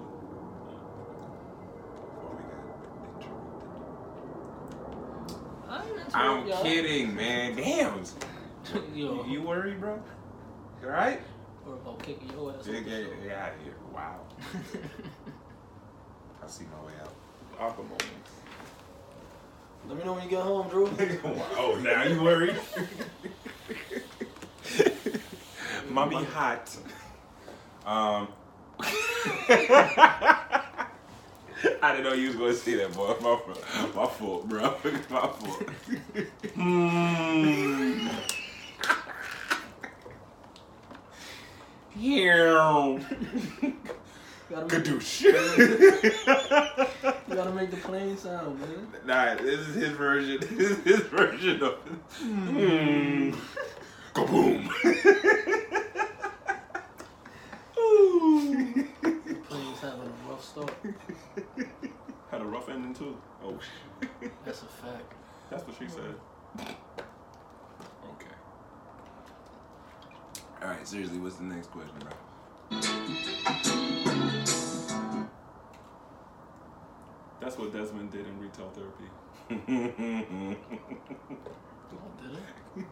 [2.14, 2.62] Before we got
[3.18, 3.68] interrupted.
[5.68, 6.62] I ain't into I'm y'all.
[6.62, 7.56] kidding, man.
[7.56, 8.04] Damn.
[8.74, 10.00] Yo, You, you worried, bro?
[10.82, 11.20] You alright?
[11.66, 12.64] Or about kicking your ass.
[12.64, 13.74] Yeah, off the yeah, yeah, out of here.
[13.92, 14.20] Wow.
[16.44, 17.12] I see my way out.
[17.58, 18.30] Aqua moments.
[19.90, 20.86] Let me know when you get home, Drew.
[21.58, 22.54] oh, now you worried?
[25.90, 26.76] Mommy hot.
[27.84, 28.28] Um.
[31.82, 33.16] I didn't know you was gonna say that, boy.
[33.20, 33.64] My, fault.
[33.96, 34.76] my fault, bro.
[35.10, 35.68] My fault.
[36.54, 38.06] Hmm.
[41.96, 43.00] Yeah.
[44.50, 45.20] Gotta, make, Kadoosh.
[47.28, 48.88] you gotta make the plane sound, man.
[49.06, 50.38] Nah, this is his version.
[50.50, 51.78] This is his version of
[52.20, 53.36] mm.
[54.14, 54.68] Kaboom.
[57.78, 58.86] Ooh.
[59.02, 60.72] The plane's having a rough start.
[62.30, 63.16] Had a rough ending too.
[63.42, 64.32] Oh shit.
[64.44, 65.14] That's a fact.
[65.50, 66.14] That's what she said.
[66.58, 68.36] Okay.
[70.62, 73.69] All right, seriously, what's the next question, bro?
[77.50, 79.10] That's what Desmond did in retail therapy.
[81.92, 82.84] Oh, did it?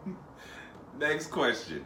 [0.99, 1.85] next question.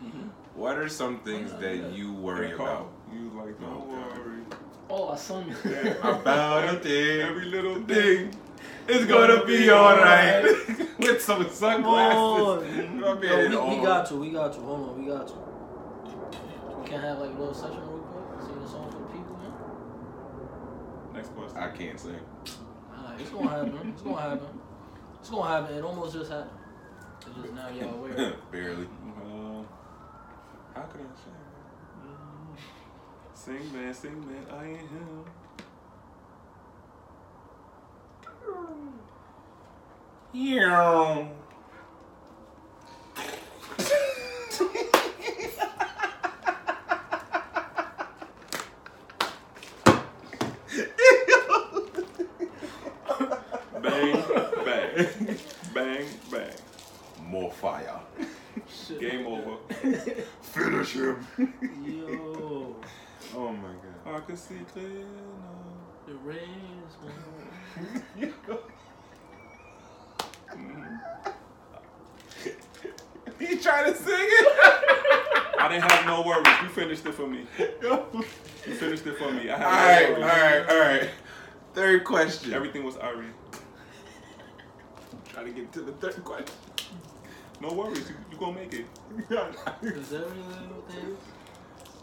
[0.00, 0.28] Mm-hmm.
[0.54, 2.92] What are some things that you worry In the car, about?
[3.12, 4.20] You like, don't Okay.
[4.20, 4.42] worry.
[4.88, 5.98] Oh, I sung it.
[6.04, 7.20] About a thing.
[7.22, 8.40] Every little thing thing.
[8.86, 10.44] It's gonna be alright.
[11.00, 12.90] With some Oh, sunglasses.
[12.90, 13.82] My man, we, we oh.
[13.82, 14.60] got to, we got to.
[14.60, 15.34] Hold on, we got to.
[16.78, 18.40] We can't have like a little session real quick.
[18.46, 19.52] Sing a song for the people, man.
[21.24, 21.56] Next question.
[21.58, 22.20] I can't sing.
[22.94, 23.88] Alright, it's gonna happen.
[23.94, 24.60] It's gonna happen.
[25.20, 25.76] It's gonna happen.
[25.78, 26.50] It almost just happened.
[27.26, 28.34] It's just now y'all aware.
[28.52, 28.84] Barely.
[28.84, 29.62] Uh,
[30.74, 31.04] How could I
[33.32, 33.58] sing?
[33.62, 35.24] sing man, sing man, I ain't him.
[40.34, 41.28] Yeah.
[57.34, 57.98] More fire.
[58.68, 59.00] Shit.
[59.00, 59.56] Game over.
[60.40, 61.26] Finish him.
[61.84, 62.76] Yo,
[63.34, 63.70] Oh my
[64.04, 64.14] god.
[64.14, 66.06] I can see clear now.
[66.06, 66.94] the rains,
[68.16, 68.32] man.
[73.40, 74.48] He trying to sing it.
[75.58, 76.46] I didn't have no worries.
[76.62, 77.46] You finished it for me.
[78.66, 79.50] You finished it for me.
[79.50, 80.66] I all had right, no all worries.
[80.68, 81.10] right, all right.
[81.74, 82.54] Third question.
[82.54, 83.26] Everything was Ari.
[85.28, 86.54] trying to get to the third question.
[87.60, 88.08] No worries.
[88.08, 88.86] You, you gonna make it.
[89.28, 91.18] Cause every little thing's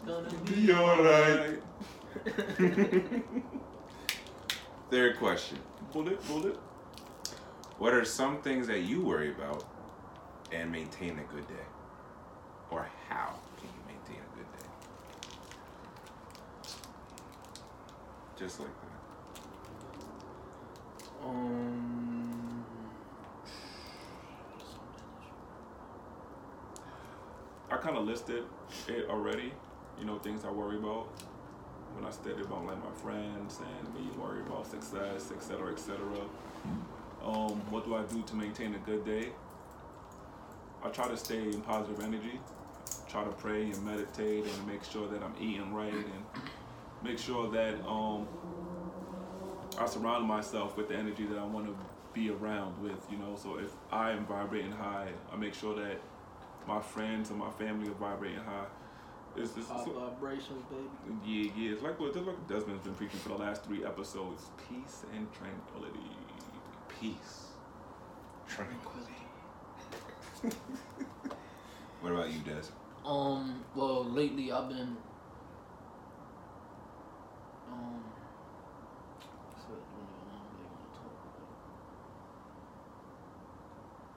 [0.06, 0.66] gonna be.
[0.66, 1.62] Be alright.
[4.90, 5.58] Third question.
[5.92, 6.58] Bullet, bullet.
[7.78, 9.64] What are some things that you worry about
[10.52, 11.54] and maintain a good day?
[12.70, 14.68] Or how can you maintain a good day?
[18.38, 18.88] Just like that.
[21.28, 22.21] Um.
[27.72, 28.44] I kind of listed
[28.86, 29.50] it already.
[29.98, 31.06] You know, things I worry about
[31.94, 35.96] when I study about like my friends and me worry about success, etc., etc.
[37.24, 39.30] Um, what do I do to maintain a good day?
[40.84, 42.40] I try to stay in positive energy.
[43.08, 46.24] Try to pray and meditate and make sure that I'm eating right and
[47.02, 48.28] make sure that um,
[49.78, 51.74] I surround myself with the energy that I want to
[52.12, 53.00] be around with.
[53.10, 56.00] You know, so if I am vibrating high, I make sure that
[56.66, 58.66] my friends and my family are vibrating high.
[59.36, 60.88] It's, it's, High it's, vibrations, baby.
[61.24, 61.72] yeah, yeah.
[61.72, 65.26] It's like what just like Desmond's been preaching for the last three episodes: peace and
[65.32, 66.10] tranquility.
[67.00, 67.46] Peace.
[68.46, 69.12] Tranquility.
[72.00, 72.68] what about you, Des?
[73.06, 74.96] Um, well, lately I've been.
[77.72, 78.02] Um.
[79.48, 81.48] what's that one that I really wanna talk about?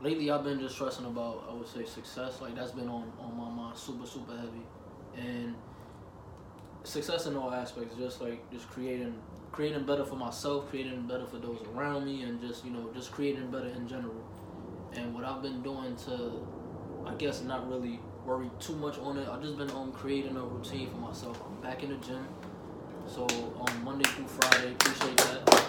[0.06, 2.40] Lately, I've been just stressing about, I would say, success.
[2.40, 4.61] Like that's been on on my mind, super super heavy,
[5.18, 5.56] and
[6.84, 7.95] success in all aspects.
[7.98, 9.15] Just like just creating
[9.52, 13.11] creating better for myself, creating better for those around me, and just you know just
[13.14, 14.22] creating better in general.
[14.94, 16.48] And what I've been doing to,
[17.07, 19.27] I guess, not really worry too much on it.
[19.27, 21.41] I've just been um creating a routine for myself.
[21.48, 22.27] I'm back in the gym,
[23.07, 23.23] so
[23.57, 24.73] on Monday through Friday.
[24.73, 25.65] Appreciate that.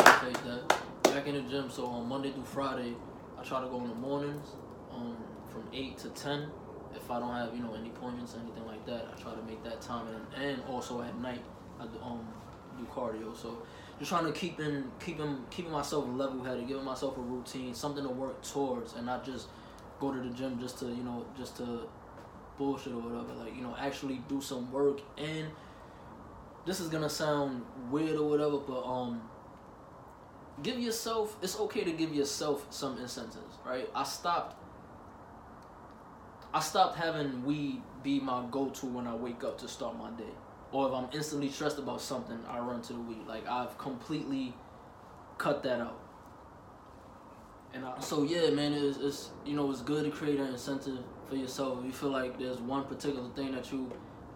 [0.00, 0.83] Appreciate that.
[1.14, 2.92] Back in the gym, so on Monday through Friday,
[3.38, 4.48] I try to go in the mornings,
[4.92, 5.16] um,
[5.48, 6.48] from eight to ten.
[6.92, 9.42] If I don't have you know any appointments or anything like that, I try to
[9.42, 11.40] make that time, and, and also at night
[11.78, 12.26] I do, um
[12.76, 13.36] do cardio.
[13.36, 13.62] So
[14.00, 18.02] just trying to keep in keeping keeping myself level headed, giving myself a routine, something
[18.02, 19.46] to work towards, and not just
[20.00, 21.86] go to the gym just to you know just to
[22.58, 23.34] bullshit or whatever.
[23.34, 24.98] Like you know actually do some work.
[25.16, 25.46] And
[26.66, 29.22] this is gonna sound weird or whatever, but um.
[30.62, 31.36] Give yourself.
[31.42, 33.88] It's okay to give yourself some incentives, right?
[33.94, 34.56] I stopped.
[36.52, 40.32] I stopped having weed be my go-to when I wake up to start my day,
[40.70, 43.26] or if I'm instantly stressed about something, I run to the weed.
[43.26, 44.54] Like I've completely
[45.38, 45.98] cut that out.
[47.72, 51.00] And I, so yeah, man, it's, it's you know it's good to create an incentive
[51.28, 51.80] for yourself.
[51.80, 53.90] If you feel like there's one particular thing that you,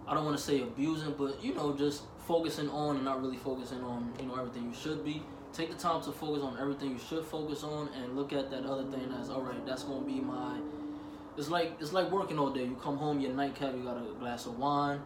[0.08, 3.36] I don't want to say abusing, but you know just focusing on and not really
[3.36, 5.22] focusing on you know everything you should be.
[5.52, 8.64] Take the time to focus on everything you should focus on, and look at that
[8.64, 9.64] other thing as all right.
[9.66, 10.58] That's gonna be my.
[11.36, 12.64] It's like it's like working all day.
[12.64, 15.00] You come home, your nightcap, you got a glass of wine.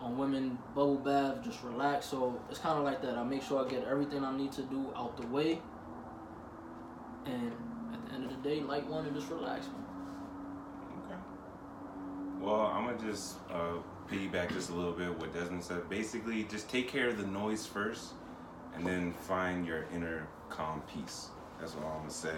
[0.00, 2.06] On women, bubble bath, just relax.
[2.06, 3.16] So it's kind of like that.
[3.16, 5.60] I make sure I get everything I need to do out the way,
[7.24, 7.52] and
[7.92, 9.66] at the end of the day, light one and just relax.
[11.04, 11.14] Okay.
[12.40, 13.74] Well, I'm gonna just uh,
[14.10, 15.88] piggyback just a little bit what Desmond said.
[15.88, 18.14] Basically, just take care of the noise first,
[18.74, 21.28] and then find your inner calm peace.
[21.60, 22.36] That's what I'm gonna say.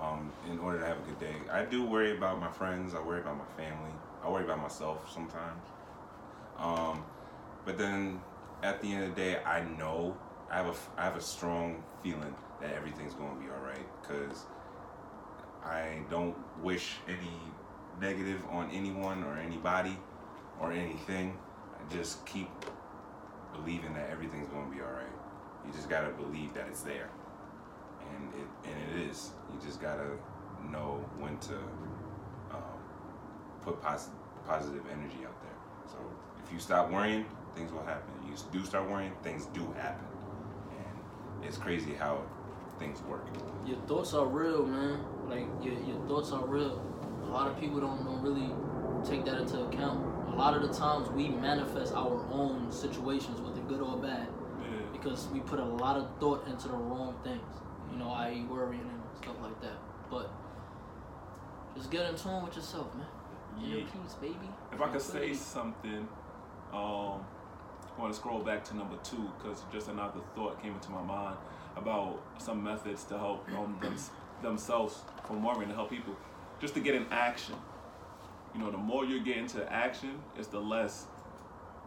[0.00, 2.94] Um, in order to have a good day, I do worry about my friends.
[2.94, 3.92] I worry about my family.
[4.22, 5.62] I worry about myself sometimes.
[6.58, 7.04] Um,
[7.64, 8.20] but then
[8.62, 10.16] at the end of the day, I know
[10.50, 14.44] I have a I have a strong feeling that everything's gonna be all right because
[15.64, 17.40] I don't wish any
[18.00, 19.96] negative on anyone or anybody
[20.60, 21.36] or anything.
[21.74, 22.48] I just keep
[23.54, 25.15] believing that everything's gonna be all right.
[25.66, 27.10] You just gotta believe that it's there,
[28.00, 29.30] and it and it is.
[29.52, 30.10] You just gotta
[30.70, 31.56] know when to
[32.52, 32.78] um,
[33.62, 35.58] put positive positive energy out there.
[35.88, 35.96] So
[36.44, 38.12] if you stop worrying, things will happen.
[38.26, 40.06] You do start worrying, things do happen,
[40.70, 42.22] and it's crazy how
[42.78, 43.26] things work.
[43.66, 45.00] Your thoughts are real, man.
[45.28, 46.80] Like your your thoughts are real.
[47.24, 48.50] A lot of people don't, don't really
[49.04, 50.04] take that into account.
[50.28, 54.28] A lot of the times we manifest our own situations, whether good or bad.
[55.06, 57.40] Because we put a lot of thought into the wrong things.
[57.92, 59.78] You know, i.e., worrying and stuff like that.
[60.10, 60.30] But
[61.76, 63.06] just get in tune with yourself, man.
[63.60, 63.84] Yeah.
[63.84, 64.50] peace, baby.
[64.72, 66.08] If I could say something,
[66.72, 70.90] um, I want to scroll back to number two because just another thought came into
[70.90, 71.36] my mind
[71.76, 73.96] about some methods to help um, them,
[74.42, 76.16] themselves from worrying to help people,
[76.60, 77.54] just to get in action.
[78.54, 81.06] You know, the more you get into action, it's the less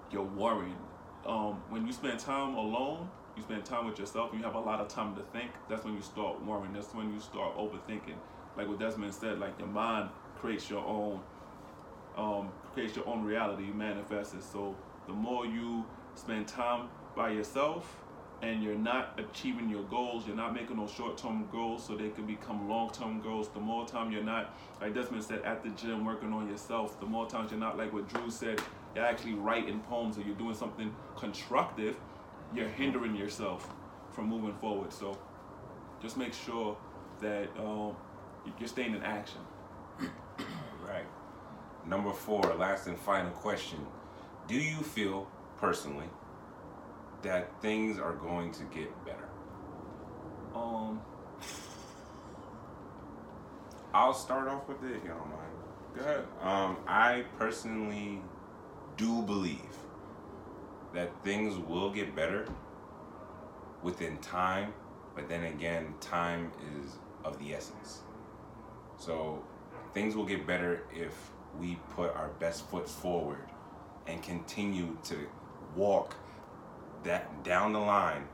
[0.09, 0.77] you're worrying.
[1.25, 4.59] Um, when you spend time alone, you spend time with yourself, and you have a
[4.59, 5.51] lot of time to think.
[5.69, 6.73] That's when you start worrying.
[6.73, 8.15] That's when you start overthinking.
[8.57, 10.09] Like what Desmond said, like your mind
[10.39, 11.19] creates your own
[12.17, 14.43] um, creates your own reality, you manifest it.
[14.43, 14.75] So
[15.07, 15.85] the more you
[16.15, 18.01] spend time by yourself
[18.41, 22.09] and you're not achieving your goals, you're not making those short term goals so they
[22.09, 23.49] can become long term goals.
[23.49, 27.05] The more time you're not, like Desmond said, at the gym working on yourself, the
[27.05, 28.61] more times you're not like what Drew said,
[28.95, 31.95] you're actually writing poems or you're doing something constructive,
[32.53, 33.69] you're hindering yourself
[34.11, 34.91] from moving forward.
[34.91, 35.17] So
[36.01, 36.77] just make sure
[37.21, 37.95] that um,
[38.57, 39.39] you're staying in action.
[40.87, 41.05] Right.
[41.85, 43.77] Number four, last and final question.
[44.47, 45.27] Do you feel
[45.59, 46.07] personally
[47.21, 49.29] that things are going to get better?
[50.55, 50.99] Um,
[53.93, 55.51] I'll start off with it if you don't mind.
[55.95, 56.25] go ahead.
[56.41, 58.21] Um, I personally
[58.99, 59.77] do believe
[60.93, 62.45] that things will get better
[63.81, 64.73] within time,
[65.15, 68.01] but then again, time is of the essence.
[68.97, 69.41] So
[69.93, 71.13] things will get better if
[71.57, 73.45] we put our best foot forward
[74.05, 75.17] and continue to
[75.77, 76.15] walk
[77.03, 78.27] that down the line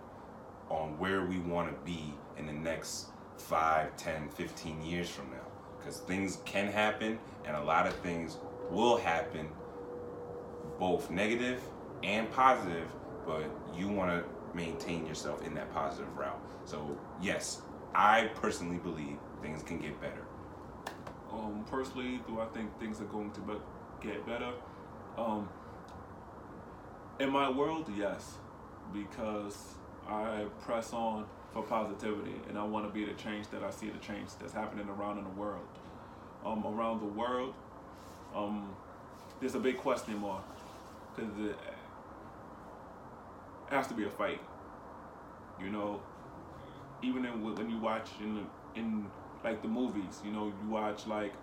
[0.69, 5.45] on where we want to be in the next 5, 10, 15 years from now.
[5.77, 8.37] Because things can happen and a lot of things
[8.71, 9.47] will happen,
[10.79, 11.61] both negative
[12.03, 12.87] and positive,
[13.25, 13.43] but
[13.75, 16.39] you want to maintain yourself in that positive route.
[16.65, 17.61] So, yes,
[17.93, 20.25] I personally believe things can get better.
[21.31, 23.53] Um, personally, do I think things are going to be-
[24.01, 24.51] get better?
[25.17, 25.49] Um,
[27.19, 28.35] in my world, yes,
[28.93, 29.75] because
[30.07, 33.89] I press on for positivity, and I want to be the change that I see
[33.89, 35.67] the change that's happening around in the world.
[36.45, 37.53] Um, around the world,
[38.35, 38.75] um,
[39.39, 40.43] there's a big question mark
[41.15, 41.55] because it
[43.69, 44.41] has to be a fight.
[45.59, 46.01] You know,
[47.01, 49.05] even in, when you watch in the, in
[49.43, 51.33] like the movies, you know, you watch like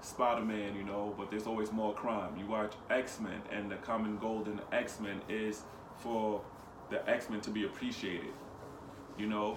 [0.00, 2.36] Spider Man, you know, but there's always more crime.
[2.38, 5.62] You watch X Men, and the common goal in X Men is
[5.98, 6.42] for
[6.90, 8.34] the X Men to be appreciated.
[9.18, 9.56] You know,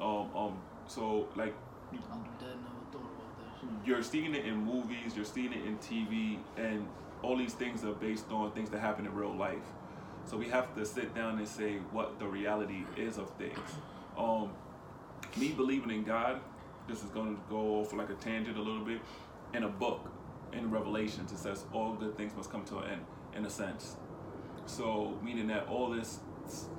[0.00, 1.54] um, um, so like
[2.10, 2.56] I'm dead.
[2.62, 3.86] Never thought about that.
[3.86, 6.86] you're seeing it in movies, you're seeing it in TV, and
[7.22, 9.66] all these things are based on things that happen in real life.
[10.24, 13.58] So we have to sit down and say what the reality is of things.
[14.16, 14.50] Um,
[15.36, 16.40] me believing in God,
[16.88, 19.00] this is going to go off like a tangent a little bit.
[19.54, 20.08] In a book,
[20.52, 23.04] in Revelations, it says all good things must come to an end,
[23.36, 23.96] in a sense.
[24.66, 26.20] So meaning that all this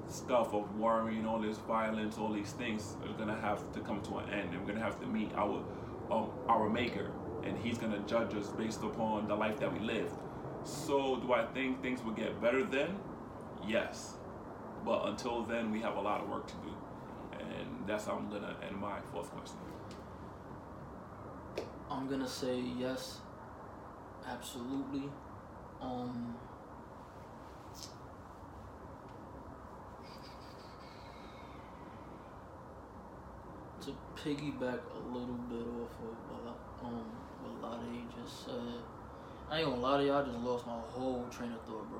[0.09, 4.17] stuff of worrying, all this violence, all these things are gonna have to come to
[4.17, 5.63] an end, and we're gonna have to meet our
[6.09, 7.11] um, our Maker,
[7.43, 10.13] and He's gonna judge us based upon the life that we lived.
[10.63, 12.97] So, do I think things will get better then?
[13.67, 14.13] Yes,
[14.85, 16.73] but until then, we have a lot of work to do,
[17.39, 19.57] and that's how I'm gonna end my fourth question.
[21.89, 23.19] I'm gonna say yes,
[24.27, 25.09] absolutely.
[25.81, 26.35] Um,
[33.81, 37.05] to piggyback a little bit off of what um
[37.41, 37.81] what
[38.15, 39.00] just said,
[39.51, 41.99] I ain't gonna lie to y'all, I just lost my whole train of thought, bro.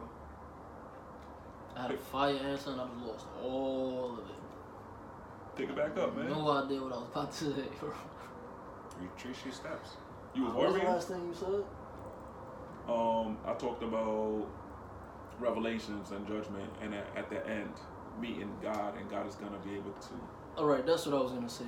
[1.76, 5.58] I had a fire answer and I just lost all of it.
[5.58, 6.30] Pick it back up, man.
[6.30, 7.92] No idea what I was about to say, bro.
[9.02, 9.90] Retrace your steps.
[10.34, 11.64] You was What was the last thing you said?
[12.88, 14.48] Um, I talked about
[15.40, 17.74] revelations and judgment, and at, at the end,
[18.20, 20.14] meeting God, and God is gonna be able to.
[20.58, 21.66] All right, that's what I was gonna say.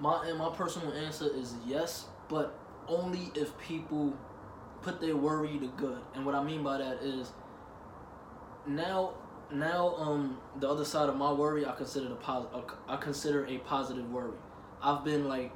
[0.00, 2.58] My and my personal answer is yes, but
[2.88, 4.12] only if people
[4.84, 6.00] put their worry to good.
[6.14, 7.32] And what I mean by that is
[8.66, 9.14] now
[9.52, 12.46] now um the other side of my worry I consider the pos-
[12.88, 14.38] I consider a positive worry.
[14.82, 15.52] I've been like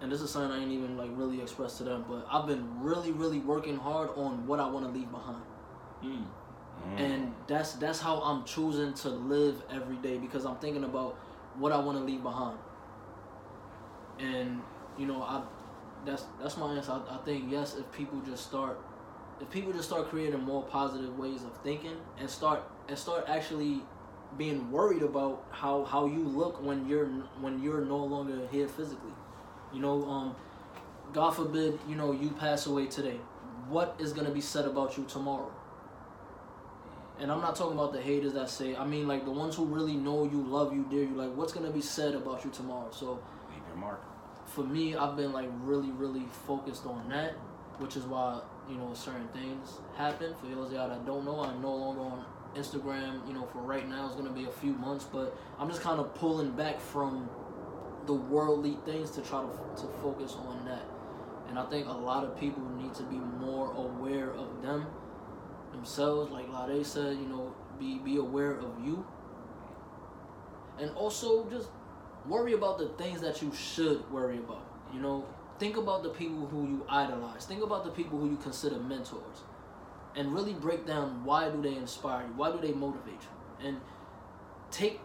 [0.00, 2.82] and this is something I ain't even like really expressed to them, but I've been
[2.82, 5.42] really really working hard on what I want to leave behind
[6.02, 6.24] Mm.
[6.98, 11.14] and that's that's how I'm choosing to live every day because I'm thinking about
[11.58, 12.58] what I want to leave behind.
[14.18, 14.62] And
[14.98, 15.42] you know, I
[16.06, 16.92] that's that's my answer.
[16.92, 18.80] I, I think yes, if people just start,
[19.40, 23.82] if people just start creating more positive ways of thinking and start and start actually
[24.38, 27.06] being worried about how how you look when you're
[27.40, 29.12] when you're no longer here physically.
[29.72, 30.36] You know, um,
[31.12, 33.18] God forbid, you know, you pass away today.
[33.68, 35.52] What is gonna be said about you tomorrow?
[37.20, 39.66] And I'm not talking about the haters that say, I mean like the ones who
[39.66, 42.88] really know you, love you, dear you, like what's gonna be said about you tomorrow.
[42.92, 43.20] So
[43.50, 44.02] Leave your mark.
[44.54, 47.32] For me, I've been like really, really focused on that,
[47.78, 50.34] which is why, you know, certain things happen.
[50.40, 52.24] For those of y'all that don't know, I'm no longer on
[52.56, 55.82] Instagram, you know, for right now it's gonna be a few months, but I'm just
[55.82, 57.28] kind of pulling back from
[58.06, 60.82] the worldly things to try to, to focus on that.
[61.48, 64.86] And I think a lot of people need to be more aware of them
[65.72, 69.06] themselves, like Lade said, you know, be be aware of you.
[70.78, 71.68] And also just
[72.26, 74.64] worry about the things that you should worry about.
[74.92, 75.24] You know,
[75.58, 77.44] think about the people who you idolize.
[77.44, 79.44] Think about the people who you consider mentors.
[80.16, 82.32] And really break down why do they inspire you?
[82.34, 83.68] Why do they motivate you?
[83.68, 83.80] And
[84.70, 85.00] take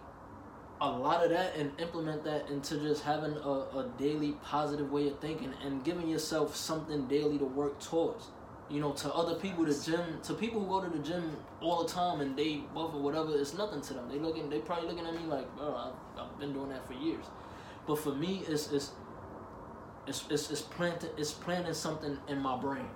[0.81, 5.07] a lot of that and implement that into just having a, a daily positive way
[5.07, 8.27] of thinking and giving yourself something daily to work towards.
[8.69, 11.83] You know, to other people, the gym, to people who go to the gym all
[11.83, 14.09] the time and they buff or whatever, it's nothing to them.
[14.09, 17.25] They looking, they probably looking at me like, bro, I've, been doing that for years.
[17.87, 18.91] But for me, it's it's
[20.07, 22.87] it's it's, it's planting it's planting something in my brain.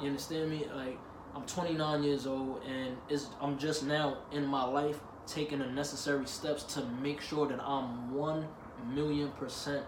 [0.00, 0.66] You understand me?
[0.74, 0.98] Like
[1.34, 6.26] I'm 29 years old, and it's, I'm just now in my life taking the necessary
[6.26, 8.46] steps to make sure that I'm one
[8.92, 9.84] million percent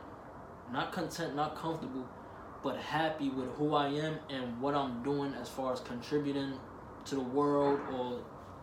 [0.72, 2.06] not content, not comfortable,
[2.62, 6.54] but happy with who I am and what I'm doing as far as contributing
[7.04, 8.20] to the world or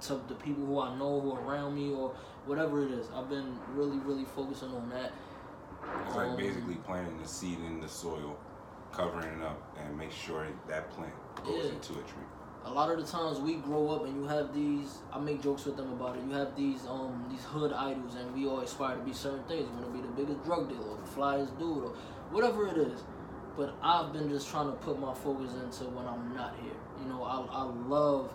[0.07, 2.13] to the people who I know who are around me or
[2.45, 3.07] whatever it is.
[3.15, 5.11] I've been really, really focusing on that.
[6.07, 8.37] It's like Um, basically planting the seed in the soil,
[8.91, 11.13] covering it up, and make sure that plant
[11.43, 11.71] goes Yeah.
[11.71, 12.23] into a tree.
[12.65, 15.65] a lot of the times we grow up and you have these I make jokes
[15.65, 16.23] with them about it.
[16.23, 19.67] You have these um these hood idols and we all aspire to be certain things.
[19.69, 21.91] You wanna be the biggest drug dealer or the flyest dude or
[22.31, 23.03] whatever it is.
[23.57, 26.71] But I've been just trying to put my focus into when I'm not here.
[27.01, 28.31] You know, I I love,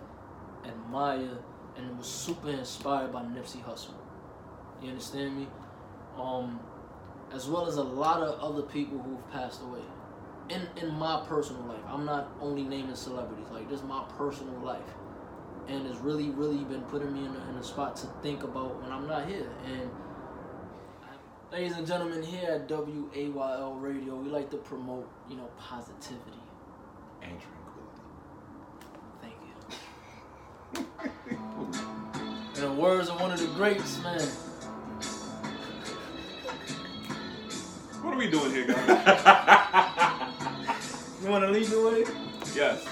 [0.63, 1.39] admire,
[1.77, 3.93] and it was super inspired by Nipsey Hussle.
[4.81, 5.47] You understand me?
[6.17, 6.59] Um,
[7.33, 9.81] as well as a lot of other people who've passed away
[10.49, 11.81] in in my personal life.
[11.87, 13.47] I'm not only naming celebrities.
[13.51, 14.81] Like this is my personal life,
[15.67, 18.81] and it's really really been putting me in a, in a spot to think about
[18.81, 19.49] when I'm not here.
[19.65, 19.89] And
[21.51, 26.39] ladies and gentlemen, here at WAYL Radio, we like to promote you know positivity.
[27.21, 28.01] And tranquility.
[29.21, 29.35] Thank
[31.29, 31.35] you.
[32.59, 34.19] In the words of one of the greats, man.
[38.01, 38.83] What are we doing here, guys?
[41.23, 42.03] You want to lead the way?
[42.53, 42.85] yes.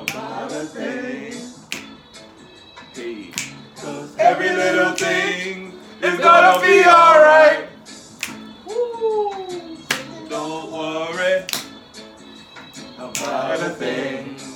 [0.00, 1.34] About a thing.
[2.94, 3.30] Hey.
[3.76, 7.68] Cause every little thing is gonna be alright.
[10.30, 11.44] Don't worry
[12.98, 14.55] about a thing.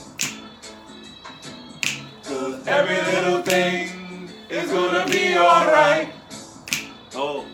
[2.41, 6.11] Cause every little thing is gonna be alright.
[7.15, 7.45] Oh.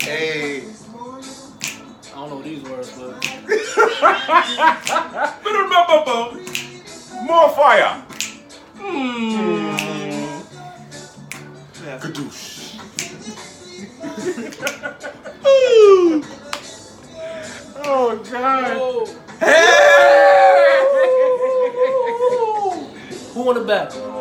[0.00, 0.62] Hey.
[0.64, 0.66] I
[2.14, 3.12] don't know these words, but
[7.22, 8.02] More fire.
[8.78, 10.42] Mmm.
[12.00, 12.78] Kadoosh.
[17.90, 19.08] Oh God.
[23.38, 24.17] Who on the back?